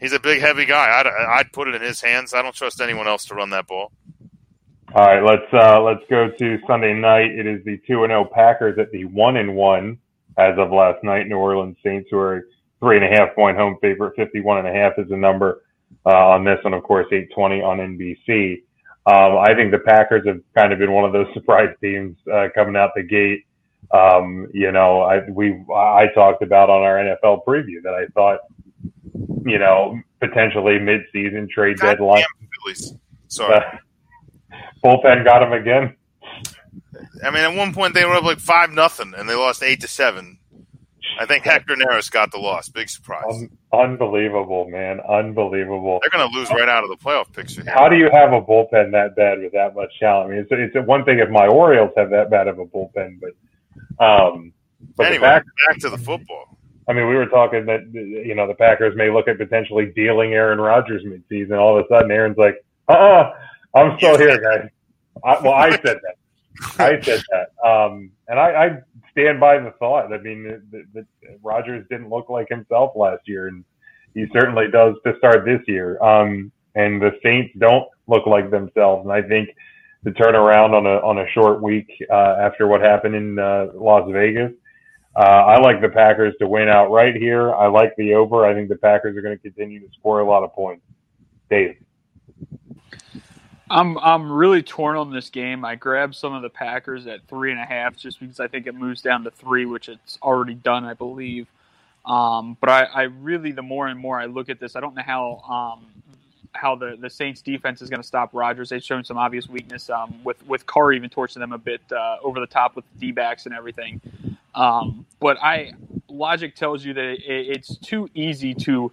[0.00, 0.98] he's a big, heavy guy.
[0.98, 2.34] I'd, I'd put it in his hands.
[2.34, 3.92] I don't trust anyone else to run that ball.
[4.94, 7.30] All right, let's uh, let's go to Sunday night.
[7.32, 9.98] It is the two and zero Packers at the one and one
[10.38, 11.26] as of last night.
[11.26, 12.48] New Orleans Saints who are
[12.80, 14.14] three and a half point home favorite.
[14.16, 15.62] Fifty one and a half is the number
[16.06, 16.72] uh, on this one.
[16.72, 18.62] Of course, eight twenty on NBC.
[19.04, 22.48] Um, I think the Packers have kind of been one of those surprise teams uh,
[22.54, 23.44] coming out the gate.
[23.92, 28.40] Um, you know, I we I talked about on our NFL preview that I thought,
[29.44, 32.22] you know, potentially mid season trade deadline.
[32.22, 32.94] Goddamn Phillies.
[33.28, 33.62] Sorry.
[34.84, 35.96] Bullpen got him again.
[37.24, 39.80] I mean, at one point they were up like five nothing, and they lost eight
[39.80, 40.38] to seven.
[41.20, 42.68] I think Hector Neris got the loss.
[42.68, 43.24] Big surprise.
[43.28, 45.00] Un- unbelievable, man.
[45.00, 45.98] Unbelievable.
[46.00, 47.62] They're going to lose right out of the playoff picture.
[47.62, 47.72] Here.
[47.74, 50.30] How do you have a bullpen that bad with that much talent?
[50.30, 53.20] I mean, it's, it's one thing if my Orioles have that bad of a bullpen,
[53.20, 54.52] but um,
[54.96, 56.56] but anyway, Pack, back to the football.
[56.88, 60.34] I mean, we were talking that you know the Packers may look at potentially dealing
[60.34, 61.58] Aaron Rodgers midseason.
[61.58, 63.34] All of a sudden, Aaron's like, "Uh, uh-uh,
[63.74, 64.70] I'm still here, guys."
[65.24, 66.16] I, well, I said that.
[66.78, 68.78] I said that, um, and I, I
[69.12, 70.12] stand by the thought.
[70.12, 71.06] I mean, that, that
[71.42, 73.64] Rodgers didn't look like himself last year, and
[74.14, 76.02] he certainly does to start this year.
[76.02, 79.50] Um, and the Saints don't look like themselves, and I think
[80.04, 84.08] the turnaround on a on a short week uh, after what happened in uh, Las
[84.12, 84.52] Vegas.
[85.16, 87.52] Uh, I like the Packers to win out right here.
[87.52, 88.46] I like the over.
[88.46, 90.84] I think the Packers are going to continue to score a lot of points.
[91.50, 91.76] Dave.
[93.70, 95.64] I'm I'm really torn on this game.
[95.64, 98.66] I grabbed some of the Packers at three and a half just because I think
[98.66, 101.46] it moves down to three, which it's already done, I believe.
[102.06, 104.94] Um, but I, I, really, the more and more I look at this, I don't
[104.94, 105.86] know how um,
[106.52, 108.70] how the, the Saints defense is going to stop Rodgers.
[108.70, 112.16] They've shown some obvious weakness um, with with Carr even torching them a bit uh,
[112.22, 114.00] over the top with the D backs and everything.
[114.54, 115.72] Um, but I
[116.08, 118.90] logic tells you that it, it's too easy to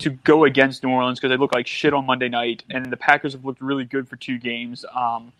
[0.00, 2.96] to go against New Orleans because they look like shit on Monday night, and the
[2.96, 4.84] Packers have looked really good for two games.
[4.94, 5.32] Um,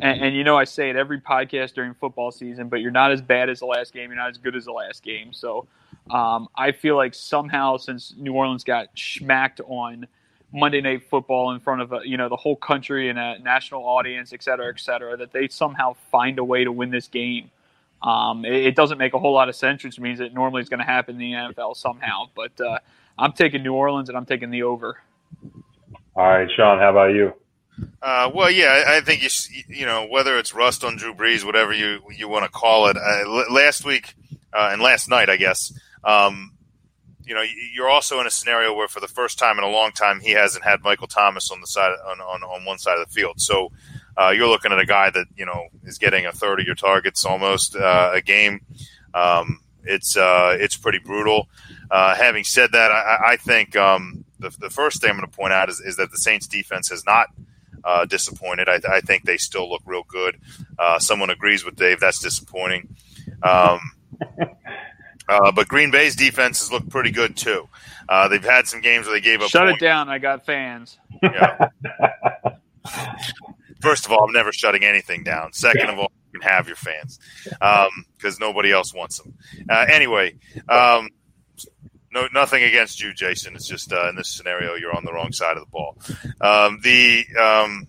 [0.00, 3.12] and, and, you know, I say it every podcast during football season, but you're not
[3.12, 4.10] as bad as the last game.
[4.10, 5.32] You're not as good as the last game.
[5.32, 5.66] So
[6.10, 10.06] um, I feel like somehow, since New Orleans got smacked on
[10.52, 13.82] Monday Night Football in front of a, you know the whole country and a national
[13.82, 17.50] audience, et cetera, et cetera, that they somehow find a way to win this game.
[18.02, 20.68] Um, it, it, doesn't make a whole lot of sense, which means it normally is
[20.68, 22.26] going to happen in the NFL somehow.
[22.34, 22.78] But uh,
[23.18, 24.98] I'm taking New Orleans and I'm taking the over.
[26.14, 27.32] All right, Sean, how about you?
[28.00, 29.28] Uh, well, yeah, I think you
[29.68, 32.96] you know whether it's rust on Drew Brees, whatever you you want to call it.
[32.96, 34.14] Uh, last week
[34.52, 35.78] uh, and last night, I guess.
[36.02, 36.52] Um,
[37.26, 37.44] you know,
[37.74, 40.30] you're also in a scenario where for the first time in a long time he
[40.30, 43.40] hasn't had Michael Thomas on the side on on, on one side of the field.
[43.40, 43.72] So
[44.16, 46.76] uh, you're looking at a guy that you know is getting a third of your
[46.76, 48.60] targets almost uh, a game.
[49.12, 51.48] Um, it's uh, it's pretty brutal.
[51.90, 55.36] Uh, having said that, I, I think um, the, the first thing I'm going to
[55.36, 57.28] point out is, is that the Saints defense has not
[57.84, 58.68] uh, disappointed.
[58.68, 60.40] I, I, think they still look real good.
[60.78, 62.00] Uh, someone agrees with Dave.
[62.00, 62.96] That's disappointing.
[63.42, 63.92] Um,
[65.28, 67.68] uh, but Green Bay's defense has looked pretty good too.
[68.08, 69.48] Uh, they've had some games where they gave up.
[69.48, 69.82] Shut points.
[69.82, 70.08] it down!
[70.08, 70.98] I got fans.
[71.22, 71.68] Yeah.
[73.80, 75.52] First of all, I'm never shutting anything down.
[75.52, 77.90] Second of all, can have your fans because
[78.34, 79.34] um, nobody else wants them.
[79.68, 80.34] Uh, anyway,
[80.68, 81.08] um,
[82.12, 83.54] no, nothing against you, Jason.
[83.54, 85.98] It's just uh, in this scenario, you're on the wrong side of the ball.
[86.40, 87.86] Um, the um,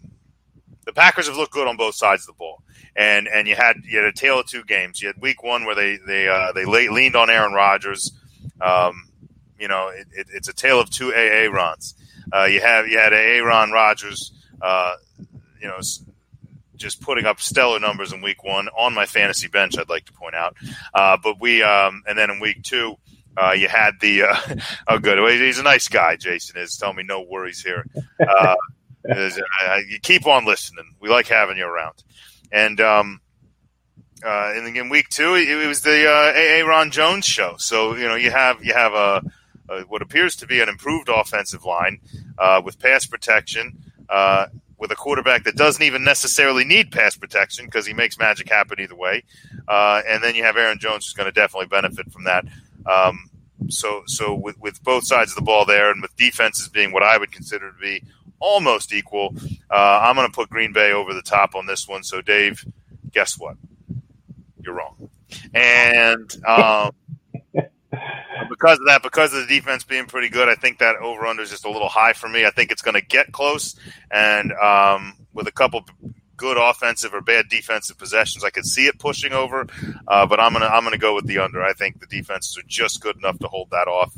[0.86, 2.64] the Packers have looked good on both sides of the ball
[2.98, 5.02] and and you had you had a tale of two games.
[5.02, 8.12] You had week one where they they uh, they leaned on Aaron Rodgers.
[8.60, 9.10] Um,
[9.60, 11.94] you know, it, it, it's a tale of two Aarons.
[12.34, 14.34] Uh, you have you had Aaron Rodgers.
[14.62, 14.96] Uh,
[15.62, 15.78] you know,
[16.78, 19.78] just putting up stellar numbers in week one on my fantasy bench.
[19.78, 20.56] I'd like to point out,
[20.94, 22.96] uh, but we um, and then in week two.
[23.40, 24.36] Uh, you had the uh,
[24.88, 27.86] oh good he's a nice guy Jason is tell me no worries here
[28.28, 28.56] uh,
[29.06, 32.02] you keep on listening we like having you around
[32.52, 33.22] and um,
[34.26, 37.56] uh, and in week two, it, it was the uh, Aaron Ron Jones show.
[37.58, 39.22] So you know you have you have a,
[39.70, 42.00] a what appears to be an improved offensive line
[42.38, 43.78] uh, with pass protection.
[44.80, 48.80] With a quarterback that doesn't even necessarily need pass protection because he makes magic happen
[48.80, 49.24] either way,
[49.68, 52.46] uh, and then you have Aaron Jones who's going to definitely benefit from that.
[52.86, 53.30] Um,
[53.70, 57.02] so, so with, with both sides of the ball there, and with defenses being what
[57.02, 58.04] I would consider to be
[58.40, 59.36] almost equal.
[59.70, 62.04] Uh, I'm going to put Green Bay over the top on this one.
[62.04, 62.66] So, Dave,
[63.12, 63.58] guess what?
[64.62, 65.10] You're wrong.
[65.54, 66.92] And um,
[68.50, 71.44] because of that, because of the defense being pretty good, I think that over under
[71.44, 72.46] is just a little high for me.
[72.46, 73.76] I think it's going to get close.
[74.12, 75.86] And um, with a couple
[76.36, 79.68] good offensive or bad defensive possessions, I could see it pushing over.
[80.08, 81.64] Uh, but I'm gonna I'm gonna go with the under.
[81.64, 84.14] I think the defenses are just good enough to hold that off.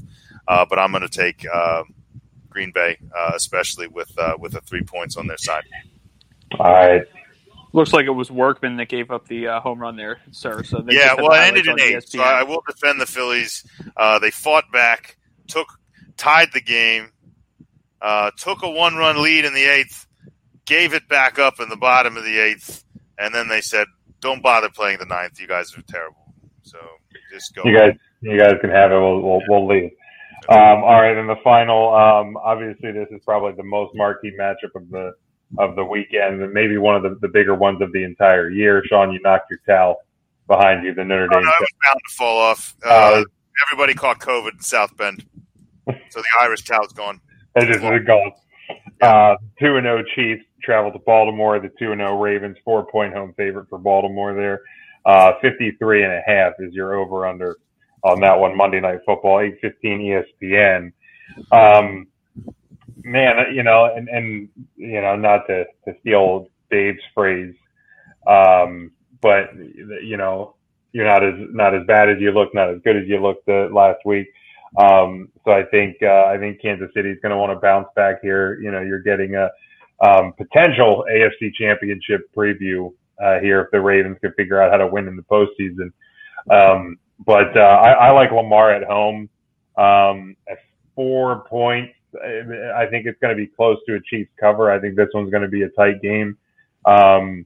[0.47, 1.83] Uh, but I'm going to take uh,
[2.49, 5.63] Green Bay, uh, especially with uh, with the three points on their side.
[6.59, 7.03] All right.
[7.71, 10.63] Looks like it was Workman that gave up the uh, home run there, sir.
[10.63, 11.97] So yeah, well, it ended in eight.
[11.97, 12.09] ESPN.
[12.09, 13.63] So I will defend the Phillies.
[13.95, 15.17] Uh, they fought back,
[15.47, 15.67] took
[16.17, 17.11] tied the game,
[18.01, 20.07] uh, took a one-run lead in the eighth,
[20.65, 22.83] gave it back up in the bottom of the eighth,
[23.19, 23.85] and then they said,
[24.19, 25.39] "Don't bother playing the ninth.
[25.39, 26.79] You guys are terrible." So
[27.31, 27.61] just go.
[27.65, 28.95] You guys, you guys can have it.
[28.95, 29.91] We'll we'll, we'll leave.
[30.49, 31.93] Um, all right, and the final.
[31.93, 35.13] Um, obviously, this is probably the most marquee matchup of the
[35.57, 38.83] of the weekend, and maybe one of the, the bigger ones of the entire year.
[38.85, 39.97] Sean, you knocked your towel
[40.47, 40.93] behind you.
[40.93, 41.37] The Notre Dame.
[41.37, 42.75] Oh, no, was bound to fall off.
[42.83, 43.23] Uh,
[43.67, 45.25] everybody caught COVID in South Bend,
[45.87, 47.19] so the Irish cow's gone.
[47.55, 48.31] It is a gone.
[49.01, 51.59] Uh, two and zero Chiefs travel to Baltimore.
[51.59, 54.33] The two and zero Ravens, four point home favorite for Baltimore.
[54.35, 54.61] There,
[55.05, 57.57] uh, 53 and a half is your over under
[58.03, 58.55] on that one.
[58.55, 60.91] Monday Night Football, eight fifteen ESPN.
[61.51, 62.07] Um,
[63.03, 67.55] man, you know, and and you know, not to to steal Dave's phrase,
[68.27, 70.55] um, but you know,
[70.91, 73.47] you're not as not as bad as you look, not as good as you looked
[73.49, 74.27] uh, last week.
[74.77, 77.87] Um, so I think uh, I think Kansas City is going to want to bounce
[77.95, 78.59] back here.
[78.61, 79.49] You know, you're getting a
[80.05, 84.87] um, potential AFC Championship preview uh, here if the Ravens can figure out how to
[84.87, 85.91] win in the postseason.
[86.49, 89.29] Um, but uh, I, I like Lamar at home
[89.77, 90.59] um, at
[90.95, 91.93] four points.
[92.15, 94.71] I think it's going to be close to a Chiefs cover.
[94.71, 96.37] I think this one's going to be a tight game.
[96.85, 97.45] Um,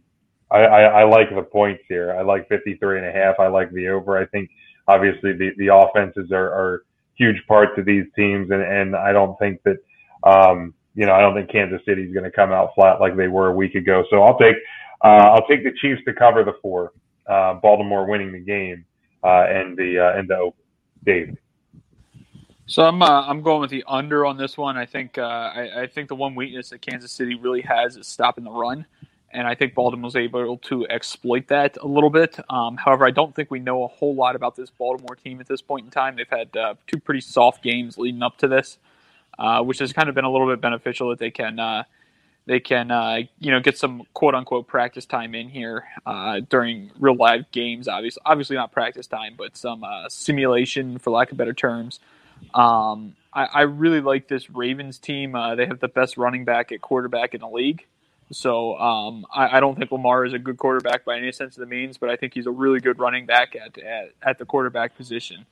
[0.51, 2.15] I, I, I like the points here.
[2.17, 3.39] I like 53 and a half.
[3.39, 4.17] I like the over.
[4.17, 4.49] I think
[4.87, 6.83] obviously the, the offenses are, are
[7.15, 8.51] huge parts of these teams.
[8.51, 9.77] And, and I don't think that,
[10.23, 13.17] um, you know, I don't think Kansas City is going to come out flat like
[13.17, 14.03] they were a week ago.
[14.09, 14.55] So I'll take,
[15.03, 16.91] uh, I'll take the Chiefs to cover the four,
[17.27, 18.85] uh, Baltimore winning the game,
[19.23, 20.51] uh, and the, uh, and the.
[21.05, 21.35] Dave.
[22.65, 24.77] So I'm uh, I'm going with the under on this one.
[24.77, 28.07] I think uh, I, I, think the one weakness that Kansas City really has is
[28.07, 28.85] stopping the run,
[29.31, 32.39] and I think Baltimore's able to exploit that a little bit.
[32.49, 35.47] Um, however, I don't think we know a whole lot about this Baltimore team at
[35.47, 36.15] this point in time.
[36.15, 38.77] They've had uh, two pretty soft games leading up to this,
[39.37, 41.83] uh, which has kind of been a little bit beneficial that they can uh,
[42.45, 45.83] they can uh, you know get some quote unquote practice time in here
[46.47, 47.89] during real live games.
[47.89, 51.99] Obviously, obviously not practice time, but some simulation, for lack of better terms.
[52.53, 55.35] Um, I, I, really like this Ravens team.
[55.35, 57.85] Uh, they have the best running back at quarterback in the league.
[58.31, 61.61] So um, I, I, don't think Lamar is a good quarterback by any sense of
[61.61, 64.45] the means, but I think he's a really good running back at at, at the
[64.45, 65.45] quarterback position.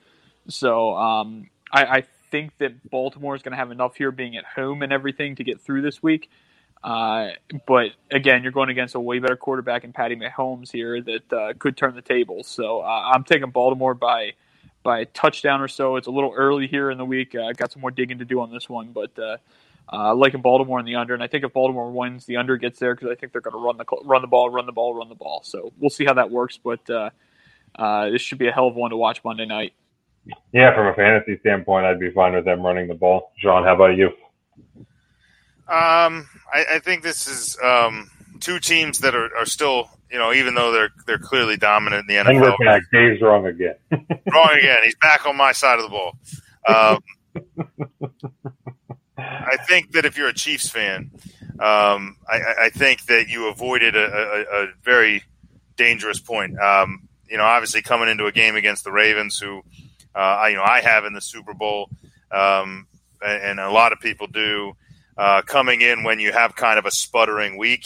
[0.47, 4.45] So um, I, I, think that Baltimore is going to have enough here, being at
[4.45, 6.29] home and everything, to get through this week.
[6.81, 7.31] Uh,
[7.67, 11.53] but again, you're going against a way better quarterback in Patty Mahomes here that uh,
[11.59, 12.43] could turn the table.
[12.43, 14.31] So uh, I'm taking Baltimore by
[14.83, 15.95] by a touchdown or so.
[15.95, 17.35] It's a little early here in the week.
[17.35, 19.37] I uh, got some more digging to do on this one, but uh,
[19.91, 22.79] uh, liking Baltimore in the under, and I think if Baltimore wins, the under gets
[22.79, 24.95] there because I think they're going to run the run the ball, run the ball,
[24.95, 25.41] run the ball.
[25.43, 27.09] So we'll see how that works, but uh,
[27.75, 29.73] uh, this should be a hell of one to watch Monday night.
[30.51, 33.31] Yeah, from a fantasy standpoint, I'd be fine with them running the ball.
[33.37, 34.09] Sean, how about you?
[35.67, 38.10] Um, I, I think this is um,
[38.41, 42.15] two teams that are, are still you know, even though they're they're clearly dominant in
[42.15, 42.29] the NFL.
[42.29, 42.83] And we're back.
[42.91, 43.75] Dave's wrong again.
[43.91, 44.79] wrong again.
[44.83, 46.17] He's back on my side of the ball.
[46.67, 46.99] Um,
[49.17, 51.11] I think that if you're a Chiefs fan,
[51.59, 55.23] um, I, I, think that you avoided a, a, a very
[55.77, 56.59] dangerous point.
[56.59, 59.61] Um, you know, obviously coming into a game against the Ravens, who
[60.13, 61.89] uh, I, you know I have in the Super Bowl,
[62.31, 62.87] um,
[63.21, 64.73] and, and, a lot of people do.
[65.17, 67.85] Uh, coming in when you have kind of a sputtering week,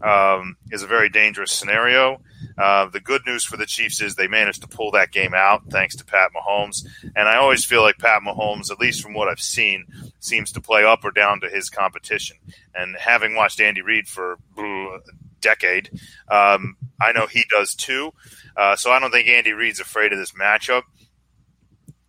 [0.00, 2.20] um, is a very dangerous scenario.
[2.56, 5.62] Uh, the good news for the Chiefs is they managed to pull that game out
[5.70, 6.86] thanks to Pat Mahomes.
[7.14, 9.86] And I always feel like Pat Mahomes, at least from what I've seen,
[10.18, 12.36] seems to play up or down to his competition.
[12.74, 14.98] And having watched Andy Reid for a
[15.40, 15.90] decade,
[16.28, 18.12] um, I know he does too.
[18.56, 20.82] Uh, so I don't think Andy Reid's afraid of this matchup.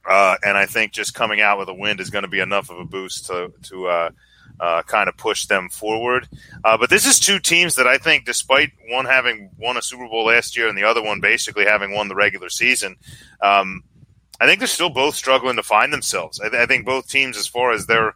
[0.09, 2.69] Uh, and I think just coming out with a win is going to be enough
[2.69, 3.88] of a boost to to
[4.60, 6.28] uh, kind of push them forward.
[6.64, 10.08] Uh, but this is two teams that I think, despite one having won a Super
[10.08, 12.95] Bowl last year and the other one basically having won the regular season,
[13.41, 13.84] um,
[14.39, 16.39] I think they're still both struggling to find themselves.
[16.39, 18.16] I, th- I think both teams, as far as their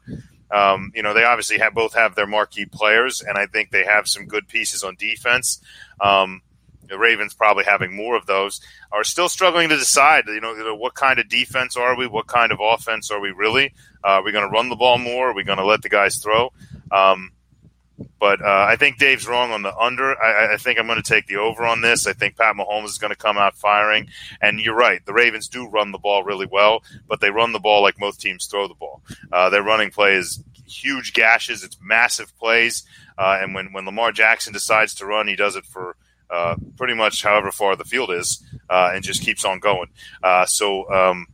[0.50, 3.84] um, you know, they obviously have both have their marquee players, and I think they
[3.84, 5.62] have some good pieces on defense.
[6.00, 6.42] Um,
[6.88, 8.62] the Ravens probably having more of those
[8.92, 10.26] are still struggling to decide.
[10.28, 12.08] You know, what kind of defense are we?
[12.08, 13.74] What kind of offense are we really?
[14.04, 15.30] Uh, are we going to run the ball more?
[15.30, 16.52] Are we going to let the guys throw?
[16.92, 17.32] Um,
[18.20, 20.20] but uh, I think Dave's wrong on the under.
[20.22, 22.06] I, I think I'm going to take the over on this.
[22.06, 24.10] I think Pat Mahomes is going to come out firing.
[24.42, 27.60] And you're right, the Ravens do run the ball really well, but they run the
[27.60, 29.02] ball like most teams throw the ball.
[29.32, 31.64] Uh, their running play is huge gashes.
[31.64, 32.84] It's massive plays.
[33.18, 35.96] Uh, and when, when Lamar Jackson decides to run, he does it for
[36.30, 39.88] uh, pretty much however far the field is, uh, and just keeps on going.
[40.21, 41.28] Uh, so um,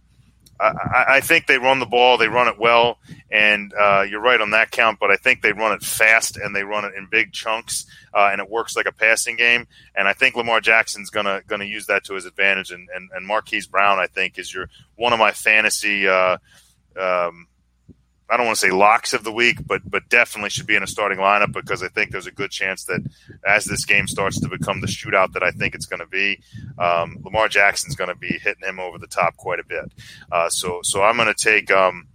[0.59, 2.99] I, I, think they run the ball, they run it well,
[3.31, 4.99] and uh, you're right on that count.
[4.99, 8.29] But I think they run it fast and they run it in big chunks, uh,
[8.31, 9.67] and it works like a passing game.
[9.95, 12.71] And I think Lamar Jackson's gonna gonna use that to his advantage.
[12.71, 16.07] And, and, and Marquise Brown, I think, is your one of my fantasy.
[16.07, 17.47] Um,
[18.33, 20.81] I don't want to say locks of the week, but but definitely should be in
[20.81, 23.01] a starting lineup because I think there's a good chance that
[23.45, 26.41] as this game starts to become the shootout that I think it's going to be,
[26.79, 29.91] um, Lamar Jackson's going to be hitting him over the top quite a bit.
[30.31, 32.07] Uh, so so I'm going to take um,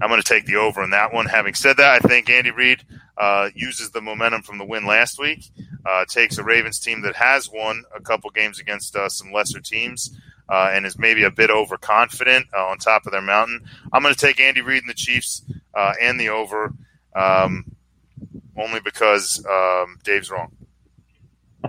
[0.00, 1.26] I'm going to take the over in that one.
[1.26, 2.84] Having said that, I think Andy Reid
[3.18, 5.50] uh, uses the momentum from the win last week,
[5.84, 9.60] uh, takes a Ravens team that has won a couple games against uh, some lesser
[9.60, 10.16] teams
[10.50, 13.62] uh, and is maybe a bit overconfident uh, on top of their mountain.
[13.92, 15.42] I'm going to take Andy Reid and the Chiefs
[15.74, 16.74] uh, and the over,
[17.14, 17.64] um,
[18.56, 20.52] only because um, Dave's wrong.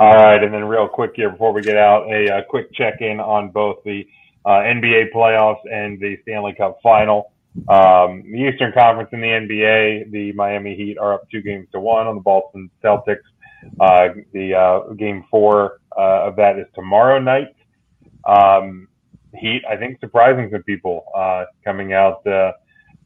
[0.00, 3.00] All right, and then real quick here before we get out, a, a quick check
[3.00, 4.06] in on both the
[4.44, 7.32] uh, NBA playoffs and the Stanley Cup final.
[7.68, 11.80] Um, the Eastern Conference in the NBA, the Miami Heat are up two games to
[11.80, 13.24] one on the Boston Celtics.
[13.80, 17.54] Uh, the uh, game four uh, of that is tomorrow night.
[18.24, 18.88] Um,
[19.34, 22.52] Heat, I think, surprising some people uh, coming out uh,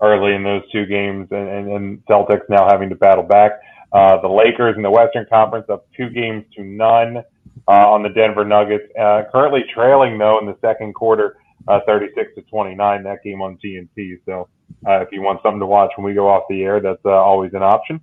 [0.01, 3.53] early in those two games, and, and, and Celtics now having to battle back.
[3.93, 7.23] Uh, the Lakers in the Western Conference up two games to none
[7.67, 8.85] on the Denver Nuggets.
[8.97, 11.37] Currently trailing though in the second quarter,
[11.69, 13.03] uh, 36 to 29.
[13.03, 14.19] That game on TNT.
[14.25, 14.49] So
[14.87, 17.63] if you want something to watch when we go off the air, that's always an
[17.63, 18.01] option.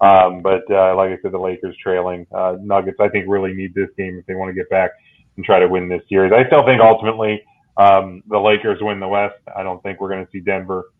[0.00, 2.98] Um, but uh, like I said, the Lakers trailing uh, Nuggets.
[3.00, 4.90] I think really need this game if they want to get back
[5.36, 6.32] and try to win this series.
[6.32, 7.42] I still think ultimately
[7.76, 9.36] um, the Lakers win the West.
[9.54, 10.92] I don't think we're going to see Denver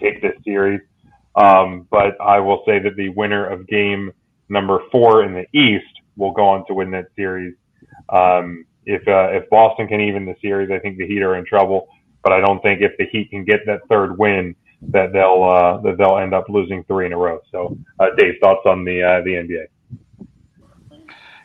[0.00, 0.80] take this series.
[1.36, 4.12] Um, but I will say that the winner of game
[4.48, 7.54] number four in the East will go on to win that series.
[8.08, 11.44] Um, if uh, if Boston can even the series, I think the Heat are in
[11.44, 11.88] trouble.
[12.22, 14.54] But I don't think if the Heat can get that third win,
[14.88, 17.40] that they'll uh, that they'll end up losing three in a row.
[17.50, 19.66] So, uh, Dave, thoughts on the uh, the NBA?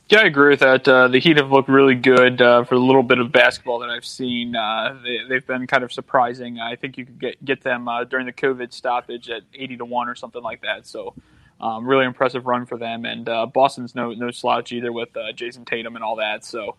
[0.09, 0.87] Yeah, I agree with that.
[0.87, 3.91] Uh, the Heat have looked really good uh, for the little bit of basketball that
[3.91, 4.55] I've seen.
[4.55, 6.59] Uh, they, have been kind of surprising.
[6.59, 9.85] I think you could get get them uh, during the COVID stoppage at eighty to
[9.85, 10.87] one or something like that.
[10.87, 11.13] So,
[11.61, 13.05] um, really impressive run for them.
[13.05, 16.43] And uh, Boston's no no slouch either with uh, Jayson Tatum and all that.
[16.43, 16.75] So,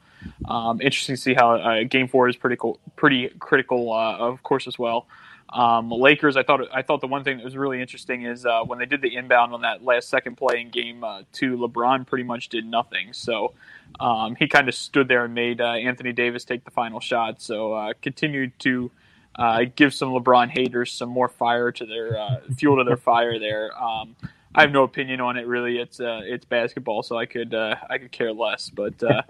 [0.49, 4.77] um, interesting to see how Game Four is pretty cool, pretty critical, of course, as
[4.77, 5.07] well.
[5.53, 8.63] Um, Lakers, I thought I thought the one thing that was really interesting is uh,
[8.65, 12.07] when they did the inbound on that last second play in game uh, two, LeBron
[12.07, 13.13] pretty much did nothing.
[13.13, 13.55] So
[13.99, 17.43] um, he kind of stood there and made uh, Anthony Davis take the final shot.
[17.43, 18.93] So uh, continued to
[19.35, 23.39] uh, give some LeBron haters some more fire to their uh, fuel to their fire
[23.41, 23.77] there.
[23.77, 24.15] Um,
[24.53, 25.79] I have no opinion on it really.
[25.79, 28.69] It's uh, it's basketball, so I could uh, I could care less.
[28.69, 29.23] But uh,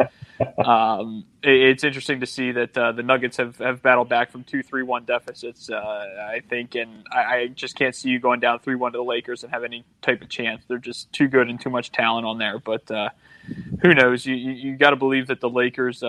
[0.62, 4.44] um, it, it's interesting to see that uh, the Nuggets have, have battled back from
[4.44, 5.68] two three one deficits.
[5.68, 8.98] Uh, I think, and I, I, just can't see you going down three one to
[8.98, 10.64] the Lakers and have any type of chance.
[10.66, 12.58] They're just too good and too much talent on there.
[12.58, 13.10] But uh,
[13.82, 14.24] who knows?
[14.24, 16.02] You you, you got to believe that the Lakers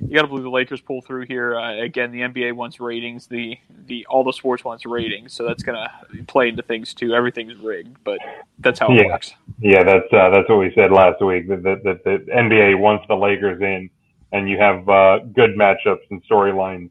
[0.00, 1.56] you got to believe the Lakers pull through here.
[1.56, 3.26] Uh, again, the NBA wants ratings.
[3.26, 7.14] The the all the sports wants ratings, so that's going to play into things too.
[7.14, 8.18] Everything's rigged, but
[8.58, 9.06] that's how it yeah.
[9.06, 9.32] works.
[9.58, 11.48] Yeah, that's uh, that's what we said last week.
[11.48, 13.88] That, that, that the NBA wants the Lakers in,
[14.32, 16.90] and you have uh, good matchups and storylines,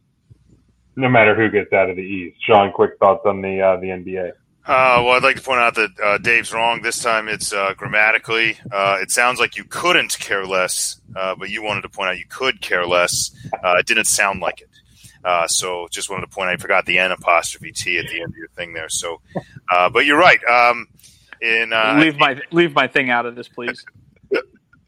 [0.96, 2.44] no matter who gets out of the East.
[2.44, 4.32] Sean, quick thoughts on the uh, the NBA.
[4.66, 6.82] Uh, well, I'd like to point out that uh, Dave's wrong.
[6.82, 8.58] This time it's uh, grammatically.
[8.72, 12.18] Uh, it sounds like you couldn't care less, uh, but you wanted to point out
[12.18, 13.32] you could care less.
[13.64, 15.50] Uh, it didn't sound like it.
[15.52, 18.32] so just wanted to point out, I forgot the N apostrophe T at the end
[18.32, 18.90] of your thing there.
[18.90, 19.22] So,
[19.70, 20.44] but you're right.
[20.46, 20.88] Um,
[21.42, 23.86] in, leave my leave my thing out of this, please.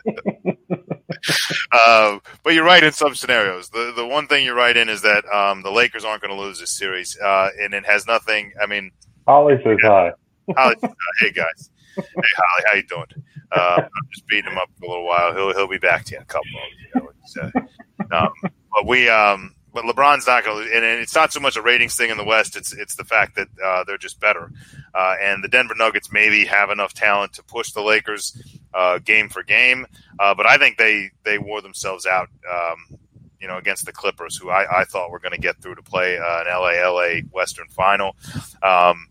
[1.71, 3.69] uh, but you're right in some scenarios.
[3.69, 6.41] The the one thing you're right in is that um, the Lakers aren't going to
[6.41, 8.53] lose this series, uh, and it has nothing.
[8.61, 8.91] I mean,
[9.27, 10.11] Holly says hi.
[10.55, 10.87] Holly, uh,
[11.19, 13.23] hey guys, hey Holly, how you doing?
[13.51, 15.33] Uh, I'm just beating him up for a little while.
[15.33, 16.49] He'll he'll be back to you in a couple.
[16.95, 18.31] Of, you know, um,
[18.73, 21.95] but we um, but LeBron's not going to, and it's not so much a ratings
[21.95, 22.55] thing in the West.
[22.55, 24.49] It's it's the fact that uh, they're just better,
[24.95, 28.41] uh, and the Denver Nuggets maybe have enough talent to push the Lakers
[28.73, 29.85] uh, game for game.
[30.19, 32.29] Uh, but I think they they wore themselves out.
[32.51, 32.97] Um,
[33.39, 35.83] you know, against the Clippers, who I, I thought were going to get through to
[35.83, 38.15] play uh, an LA LA Western Final.
[38.63, 39.09] Um,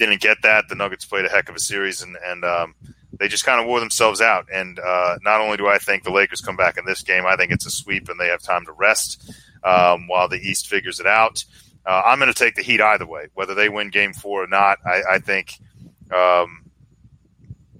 [0.00, 0.68] didn't get that.
[0.68, 2.74] The Nuggets played a heck of a series, and and um,
[3.18, 4.48] they just kind of wore themselves out.
[4.52, 7.36] And uh, not only do I think the Lakers come back in this game, I
[7.36, 9.32] think it's a sweep, and they have time to rest
[9.62, 11.44] um, while the East figures it out.
[11.86, 14.46] Uh, I'm going to take the Heat either way, whether they win Game Four or
[14.46, 14.78] not.
[14.84, 15.58] I, I think
[16.14, 16.70] um,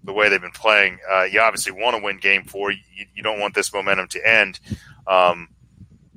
[0.04, 2.70] the way they've been playing, uh, you obviously want to win Game Four.
[2.70, 4.60] You, you, don't want this momentum to end.
[5.06, 5.48] Um,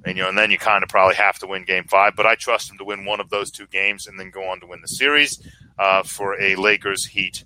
[0.06, 2.16] and you know, and then you kind of probably have to win Game Five.
[2.16, 4.60] But I trust them to win one of those two games and then go on
[4.60, 5.42] to win the series
[5.80, 7.46] uh, for a Lakers Heat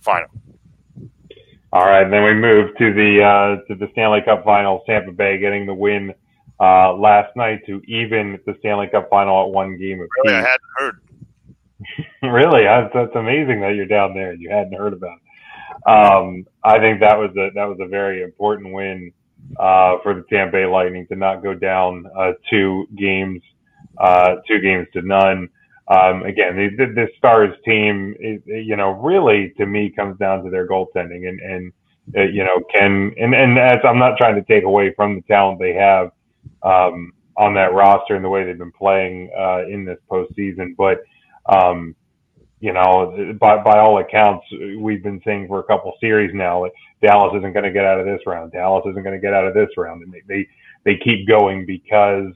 [0.00, 0.28] final.
[1.70, 4.82] All right, then we move to the uh, to the Stanley Cup Finals.
[4.86, 6.14] Tampa Bay getting the win
[6.60, 10.40] uh, last night to even the Stanley Cup final at one game of Really, I
[10.40, 11.00] hadn't heard.
[12.22, 15.88] really, that's, that's amazing that you're down there and you hadn't heard about it.
[15.88, 19.12] Um, I think that was a that was a very important win
[19.56, 23.42] uh, for the Tampa Bay Lightning to not go down uh, two games,
[23.98, 25.48] uh, two games to none.
[25.88, 30.50] Um, again, the, the, Stars team, is, you know, really to me comes down to
[30.50, 31.72] their goaltending and and
[32.16, 35.22] uh, you know can and and as I'm not trying to take away from the
[35.22, 36.10] talent they have
[36.62, 41.00] um, on that roster and the way they've been playing uh, in this postseason, but
[41.48, 41.94] um,
[42.60, 44.44] you know, by by all accounts,
[44.78, 46.72] we've been saying for a couple series now that
[47.06, 48.52] Dallas isn't going to get out of this round.
[48.52, 50.48] Dallas isn't going to get out of this round, and they they,
[50.84, 52.32] they keep going because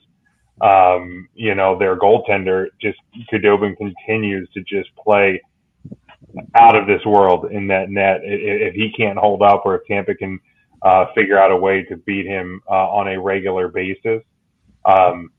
[0.60, 2.98] um, you know their goaltender just
[3.32, 5.40] Khudobin continues to just play
[6.54, 8.20] out of this world in that net.
[8.22, 10.38] If he can't hold up, or if Tampa can
[10.82, 14.22] uh, figure out a way to beat him uh, on a regular basis,
[14.84, 15.30] um,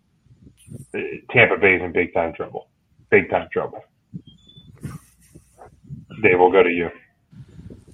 [1.32, 2.68] Tampa Bay's in big time trouble.
[3.10, 3.82] Big time trouble.
[6.22, 6.90] Dave, we'll go to you.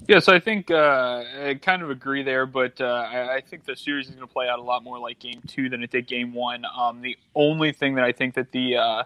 [0.09, 3.75] Yes, I think uh, I kind of agree there, but uh, I, I, think the
[3.75, 6.07] series is going to play out a lot more like Game Two than it did
[6.07, 6.65] Game One.
[6.65, 9.03] Um, the only thing that I think that the uh,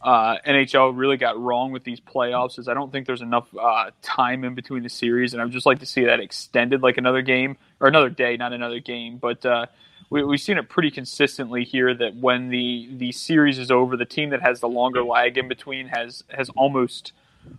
[0.00, 3.90] uh NHL really got wrong with these playoffs is I don't think there's enough uh,
[4.00, 7.22] time in between the series, and I'd just like to see that extended, like another
[7.22, 9.18] game or another day, not another game.
[9.18, 9.66] But uh,
[10.08, 14.04] we, have seen it pretty consistently here that when the the series is over, the
[14.04, 17.12] team that has the longer lag in between has has almost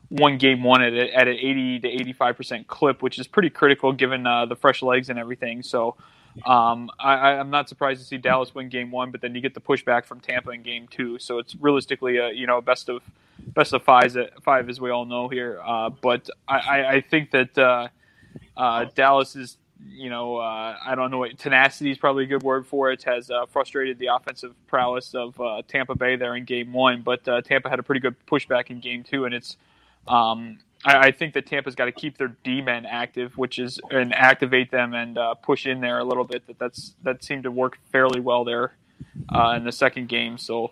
[0.10, 3.94] one game one at, at an 80 to 85 percent clip, which is pretty critical
[3.94, 5.64] given uh, the fresh legs and everything.
[5.64, 5.96] So
[6.46, 9.54] um, I, am not surprised to see Dallas win game one, but then you get
[9.54, 11.20] the pushback from Tampa in game two.
[11.20, 13.02] So it's realistically a you know best of
[13.40, 15.60] best of five, five as we all know here.
[15.64, 17.88] Uh, but I, I, think that uh,
[18.56, 19.58] uh, Dallas is
[19.88, 23.04] you know, uh, I don't know what tenacity is probably a good word for it.
[23.04, 27.28] Has uh, frustrated the offensive prowess of uh, Tampa Bay there in Game One, but
[27.28, 29.58] uh, Tampa had a pretty good pushback in Game Two, and it's.
[30.10, 33.80] Um, I, I, think that Tampa's got to keep their D men active, which is
[33.92, 36.48] and activate them and uh, push in there a little bit.
[36.48, 38.74] That that's that seemed to work fairly well there
[39.34, 40.38] uh, in the second game.
[40.38, 40.72] So.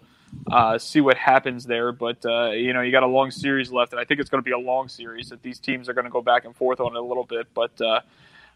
[0.78, 2.18] see what happens there, but
[2.54, 4.52] you know you got a long series left, and I think it's going to be
[4.52, 5.30] a long series.
[5.30, 7.48] That these teams are going to go back and forth on it a little bit,
[7.54, 7.80] but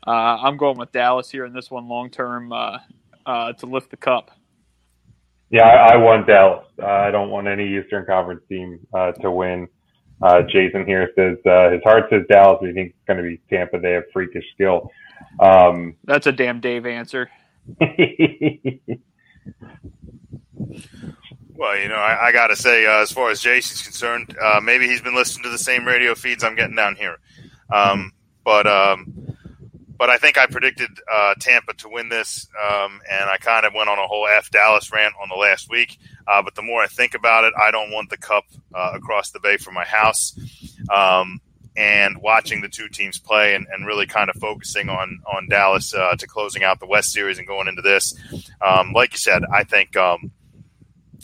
[0.06, 2.80] uh, I'm going with Dallas here in this one long term uh,
[3.26, 4.32] uh, to lift the cup.
[5.50, 6.66] Yeah, I, I want Dallas.
[6.82, 8.80] I don't want any Eastern Conference team
[9.22, 9.68] to win.
[10.22, 13.24] Uh, Jason here says uh, his heart says Dallas, but he thinks it's going to
[13.24, 13.80] be Tampa.
[13.80, 14.92] They have freakish skill.
[15.40, 17.30] Um, That's a damn Dave answer.
[17.80, 17.90] well,
[21.78, 25.02] you know, I, I got to say, uh, as far as Jason's concerned, maybe he's
[25.02, 27.18] been listening to the same radio feeds I'm getting down here.
[27.72, 28.12] Um,
[28.44, 29.31] but um,
[30.02, 33.76] but I think I predicted uh, Tampa to win this, um, and I kind of
[33.76, 36.00] went on a whole F Dallas rant on the last week.
[36.28, 39.30] Uh, but the more I think about it, I don't want the cup uh, across
[39.30, 40.34] the bay from my house.
[40.92, 41.40] Um,
[41.78, 45.94] and watching the two teams play and, and really kind of focusing on on Dallas
[45.94, 48.16] uh, to closing out the West Series and going into this,
[48.60, 50.32] um, like you said, I think um,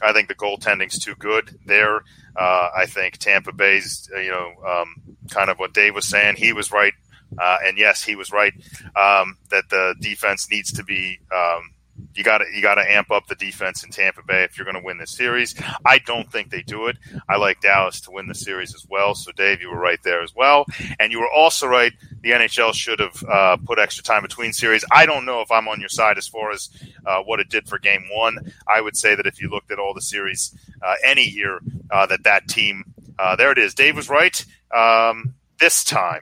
[0.03, 2.03] I think the goaltending's too good there.
[2.35, 6.35] Uh, I think Tampa Bay's, you know, um, kind of what Dave was saying.
[6.35, 6.93] He was right
[7.39, 8.53] uh, and yes, he was right
[8.95, 11.19] um, that the defense needs to be.
[11.33, 11.71] Um,
[12.13, 14.65] you got to you got to amp up the defense in Tampa Bay if you're
[14.65, 15.55] going to win this series.
[15.85, 16.97] I don't think they do it.
[17.29, 19.15] I like Dallas to win the series as well.
[19.15, 20.65] So Dave, you were right there as well,
[20.99, 21.93] and you were also right.
[22.21, 24.83] The NHL should have uh, put extra time between series.
[24.91, 26.69] I don't know if I'm on your side as far as
[27.05, 28.51] uh, what it did for Game One.
[28.67, 31.59] I would say that if you looked at all the series uh, any year,
[31.91, 32.83] uh, that that team.
[33.19, 33.73] Uh, there it is.
[33.73, 34.45] Dave was right.
[34.75, 36.21] Um, this time.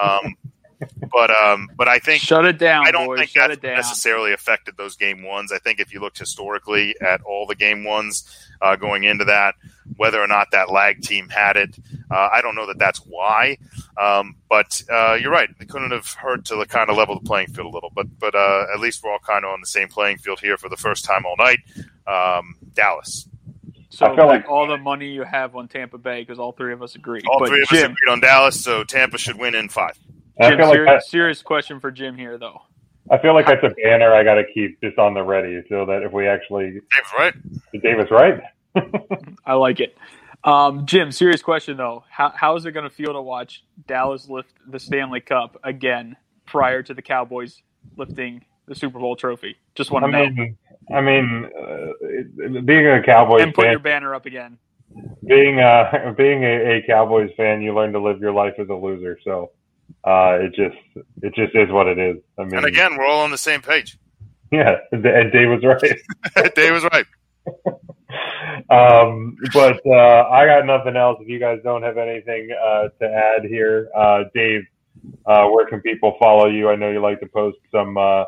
[0.00, 0.36] Um,
[1.12, 2.86] but um, but I think shut it down.
[2.86, 5.52] I don't boys, think that necessarily affected those game ones.
[5.52, 8.24] I think if you looked historically at all the game ones
[8.60, 9.54] uh, going into that,
[9.96, 11.76] whether or not that lag team had it,
[12.10, 13.58] uh, I don't know that that's why.
[14.00, 17.26] Um, but uh, you're right; it couldn't have hurt to the kind of level the
[17.26, 17.90] playing field a little.
[17.94, 20.56] But but uh, at least we're all kind of on the same playing field here
[20.56, 21.60] for the first time all night.
[22.06, 23.28] Um, Dallas.
[23.94, 26.72] So I feel like all the money you have on Tampa Bay because all three
[26.72, 27.20] of us agree.
[27.30, 29.98] All but three of Jim, us agreed on Dallas, so Tampa should win in five.
[30.40, 32.62] Jim, serious, like serious question for Jim here, though.
[33.10, 35.84] I feel like that's a banner I got to keep just on the ready, so
[35.86, 37.34] that if we actually Dave's right,
[37.82, 38.40] Davis right.
[39.46, 39.96] I like it.
[40.42, 42.04] Um, Jim, serious question though.
[42.10, 46.16] How how is it going to feel to watch Dallas lift the Stanley Cup again
[46.46, 47.62] prior to the Cowboys
[47.96, 49.56] lifting the Super Bowl trophy?
[49.74, 50.48] Just want to I know.
[50.88, 51.50] Mean, I mean,
[52.58, 54.58] uh, being a Cowboys and put fan, your banner up again.
[55.26, 58.74] Being uh, being a, a, Cowboys fan, you learn to live your life as a
[58.74, 59.18] loser.
[59.24, 59.52] So
[60.04, 60.76] uh, it just
[61.22, 62.16] it just is what it is.
[62.38, 63.98] I mean, and again, we're all on the same page.
[64.52, 66.54] Yeah, and Dave was right.
[66.54, 67.06] Dave was right.
[68.70, 71.18] um, but uh, I got nothing else.
[71.20, 74.62] If you guys don't have anything uh, to add here, uh, Dave,
[75.26, 76.68] uh, where can people follow you?
[76.68, 78.26] I know you like to post some uh,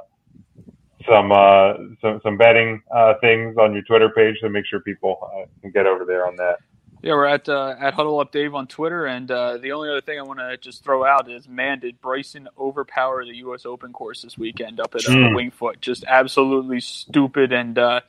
[1.08, 2.82] some uh, some some betting
[3.20, 6.58] things on your Twitter page, so make sure people can get over there on that.
[7.02, 10.00] Yeah, we're at uh, at Huddle Up Dave on Twitter, and uh, the only other
[10.00, 13.66] thing I want to just throw out is, man, did Bryson overpower the U.S.
[13.66, 15.36] Open course this weekend up at uh, mm.
[15.36, 15.80] Winged Foot?
[15.80, 18.00] Just absolutely stupid and uh,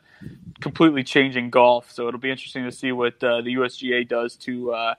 [0.61, 1.91] completely changing golf.
[1.91, 4.71] So it'll be interesting to see what uh, the USGA does to.
[4.71, 4.95] Uh,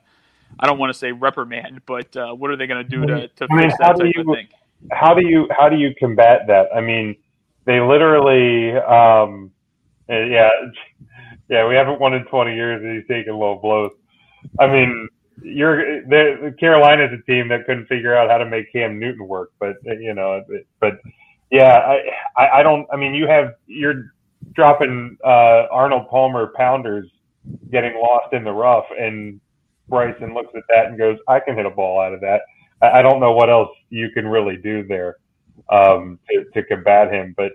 [0.59, 3.47] I don't want to say reprimand, but what are they going to do to, to
[3.49, 4.47] I mean, fix that type you, of thing?
[4.91, 6.69] How do you how do you combat that?
[6.73, 7.17] I mean,
[7.65, 9.51] they literally, um,
[10.07, 10.49] yeah
[11.49, 13.91] yeah, we haven't won in 20 years, and he's taking low blows.
[14.59, 15.09] I mean,
[15.41, 19.51] you're the Carolina's a team that couldn't figure out how to make Cam Newton work,
[19.59, 20.43] but you know,
[20.79, 20.99] but
[21.49, 22.87] yeah, I, I, I don't.
[22.91, 24.13] I mean, you have you're
[24.53, 27.09] dropping uh, Arnold Palmer pounders,
[27.71, 29.39] getting lost in the rough, and
[29.87, 32.41] Bryson looks at that and goes, "I can hit a ball out of that."
[32.81, 35.17] I, I don't know what else you can really do there
[35.69, 37.53] um, to, to combat him, but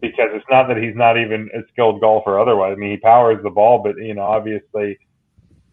[0.00, 2.74] because it's not that he's not even a skilled golfer otherwise.
[2.76, 4.98] I mean, he powers the ball, but you know, obviously,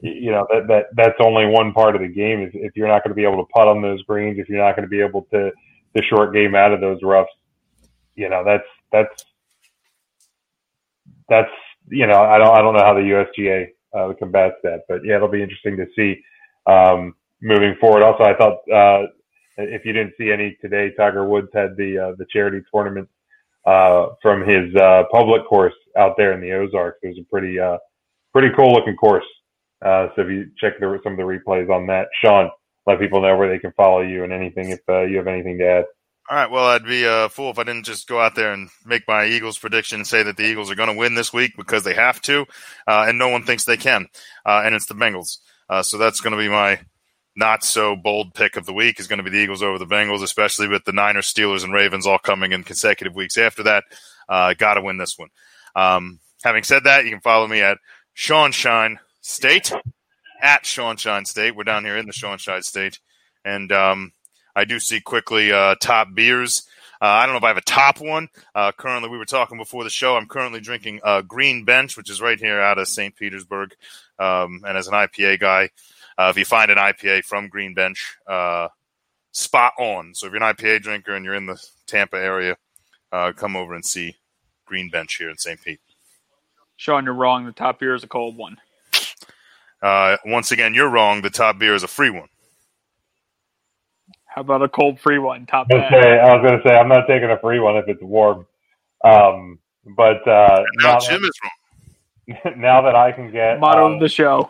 [0.02, 2.42] you know that that that's only one part of the game.
[2.42, 4.64] If, if you're not going to be able to putt on those greens, if you're
[4.64, 5.52] not going to be able to
[5.94, 7.28] the short game out of those roughs,
[8.16, 9.26] you know, that's that's
[11.30, 11.52] that's
[11.90, 15.16] you know, I don't I don't know how the USGA uh, combats that, but yeah,
[15.16, 16.22] it'll be interesting to see
[16.66, 18.04] um, moving forward.
[18.04, 19.08] Also, I thought uh,
[19.58, 23.10] if you didn't see any today, Tiger Woods had the uh, the charity tournament
[23.66, 27.00] uh, from his uh, public course out there in the Ozarks.
[27.04, 27.78] It was a pretty uh,
[28.34, 29.26] pretty cool looking course.
[29.82, 32.50] Uh, so if you check the, some of the replays on that, Sean,
[32.88, 35.66] let people know where they can follow you and anything if you have anything to
[35.66, 35.86] add.
[36.28, 36.50] All right.
[36.50, 39.28] Well, I'd be a fool if I didn't just go out there and make my
[39.28, 41.94] Eagles prediction and say that the Eagles are going to win this week because they
[41.94, 42.48] have to,
[42.88, 44.08] uh, and no one thinks they can,
[44.44, 45.38] uh, and it's the Bengals.
[45.70, 46.80] Uh, so that's going to be my
[47.36, 49.86] not so bold pick of the week is going to be the Eagles over the
[49.86, 53.84] Bengals, especially with the Niners, Steelers, and Ravens all coming in consecutive weeks after that.
[54.30, 55.30] Uh, Got to win this one.
[55.76, 57.78] Um, having said that, you can follow me at
[58.14, 59.72] Sean Shine State
[60.42, 61.56] at Sean Shine State.
[61.56, 63.00] We're down here in the Sean Shine State,
[63.44, 64.12] and um,
[64.56, 66.68] I do see quickly uh, top beers.
[67.02, 68.30] Uh, I don't know if I have a top one.
[68.54, 70.16] Uh, currently, we were talking before the show.
[70.16, 73.16] I'm currently drinking uh, Green Bench, which is right here out of St.
[73.16, 73.74] Petersburg.
[74.18, 75.70] Um, and as an IPA guy,
[76.18, 78.68] uh, if you find an IPA from Green Bench, uh,
[79.32, 80.14] spot on.
[80.14, 82.56] So if you're an IPA drinker and you're in the Tampa area,
[83.12, 84.16] uh, come over and see
[84.66, 85.62] Green Bench here in St.
[85.62, 85.80] Pete.
[86.78, 87.46] Sean, you're wrong.
[87.46, 88.58] The top beer is a cold one.
[89.82, 91.22] Uh, once again, you're wrong.
[91.22, 92.28] The top beer is a free one.
[94.26, 95.46] How about a cold free one?
[95.46, 97.78] Top I was, say, I was going to say I'm not taking a free one
[97.78, 98.46] if it's warm.
[99.04, 99.60] Um,
[99.96, 101.52] but uh, now, now Jim that, is wrong.
[102.58, 104.50] Now that I can get motto um, of the show.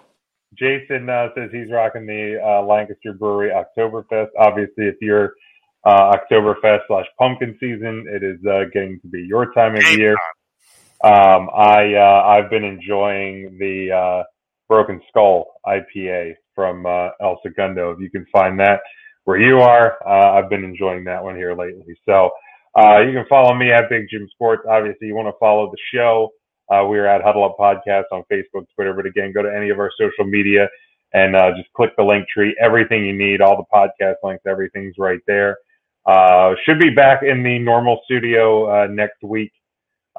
[0.58, 4.30] Jason uh, says he's rocking the uh, Lancaster Brewery Oktoberfest.
[4.38, 5.34] Obviously, if you're
[5.84, 10.16] uh, Oktoberfest slash pumpkin season, it is uh, getting to be your time of year.
[11.04, 14.24] Um, I uh, I've been enjoying the uh,
[14.68, 17.92] Broken Skull IPA from El Segundo.
[17.92, 18.80] If you can find that
[19.26, 22.00] where you are, I've been enjoying that one here lately.
[22.06, 22.32] So
[22.76, 24.64] you can follow me at Big Jim Sports.
[24.70, 26.32] Obviously, you want to follow the show.
[26.70, 28.94] Uh, we are at Huddle Up Podcast on Facebook, Twitter.
[28.94, 30.68] But again, go to any of our social media
[31.14, 32.56] and uh, just click the link tree.
[32.60, 35.58] Everything you need, all the podcast links, everything's right there.
[36.06, 39.52] Uh, should be back in the normal studio uh, next week.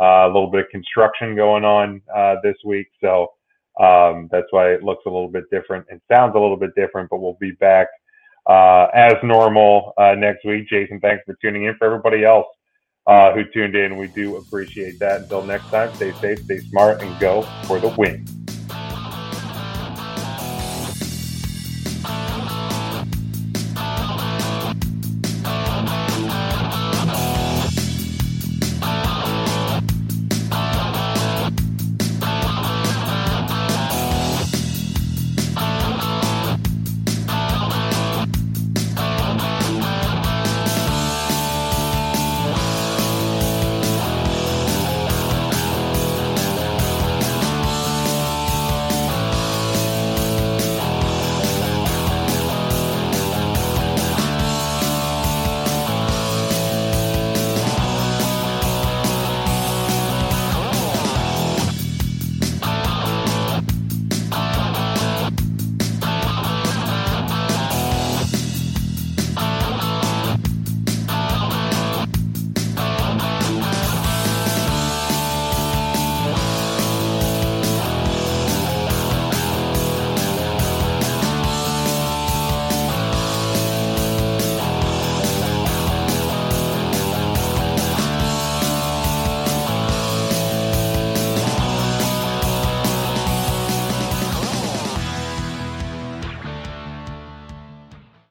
[0.01, 3.29] Uh, a little bit of construction going on uh, this week, so
[3.81, 5.87] um, that's why it looks a little bit different.
[5.89, 7.89] It sounds a little bit different, but we'll be back
[8.49, 10.69] as normal next week.
[10.69, 11.77] Jason, thanks for tuning in.
[11.77, 12.47] For everybody else,
[13.07, 13.97] uh, who tuned in.
[13.97, 15.23] We do appreciate that.
[15.23, 18.25] Until next time, stay safe, stay smart, and go for the win.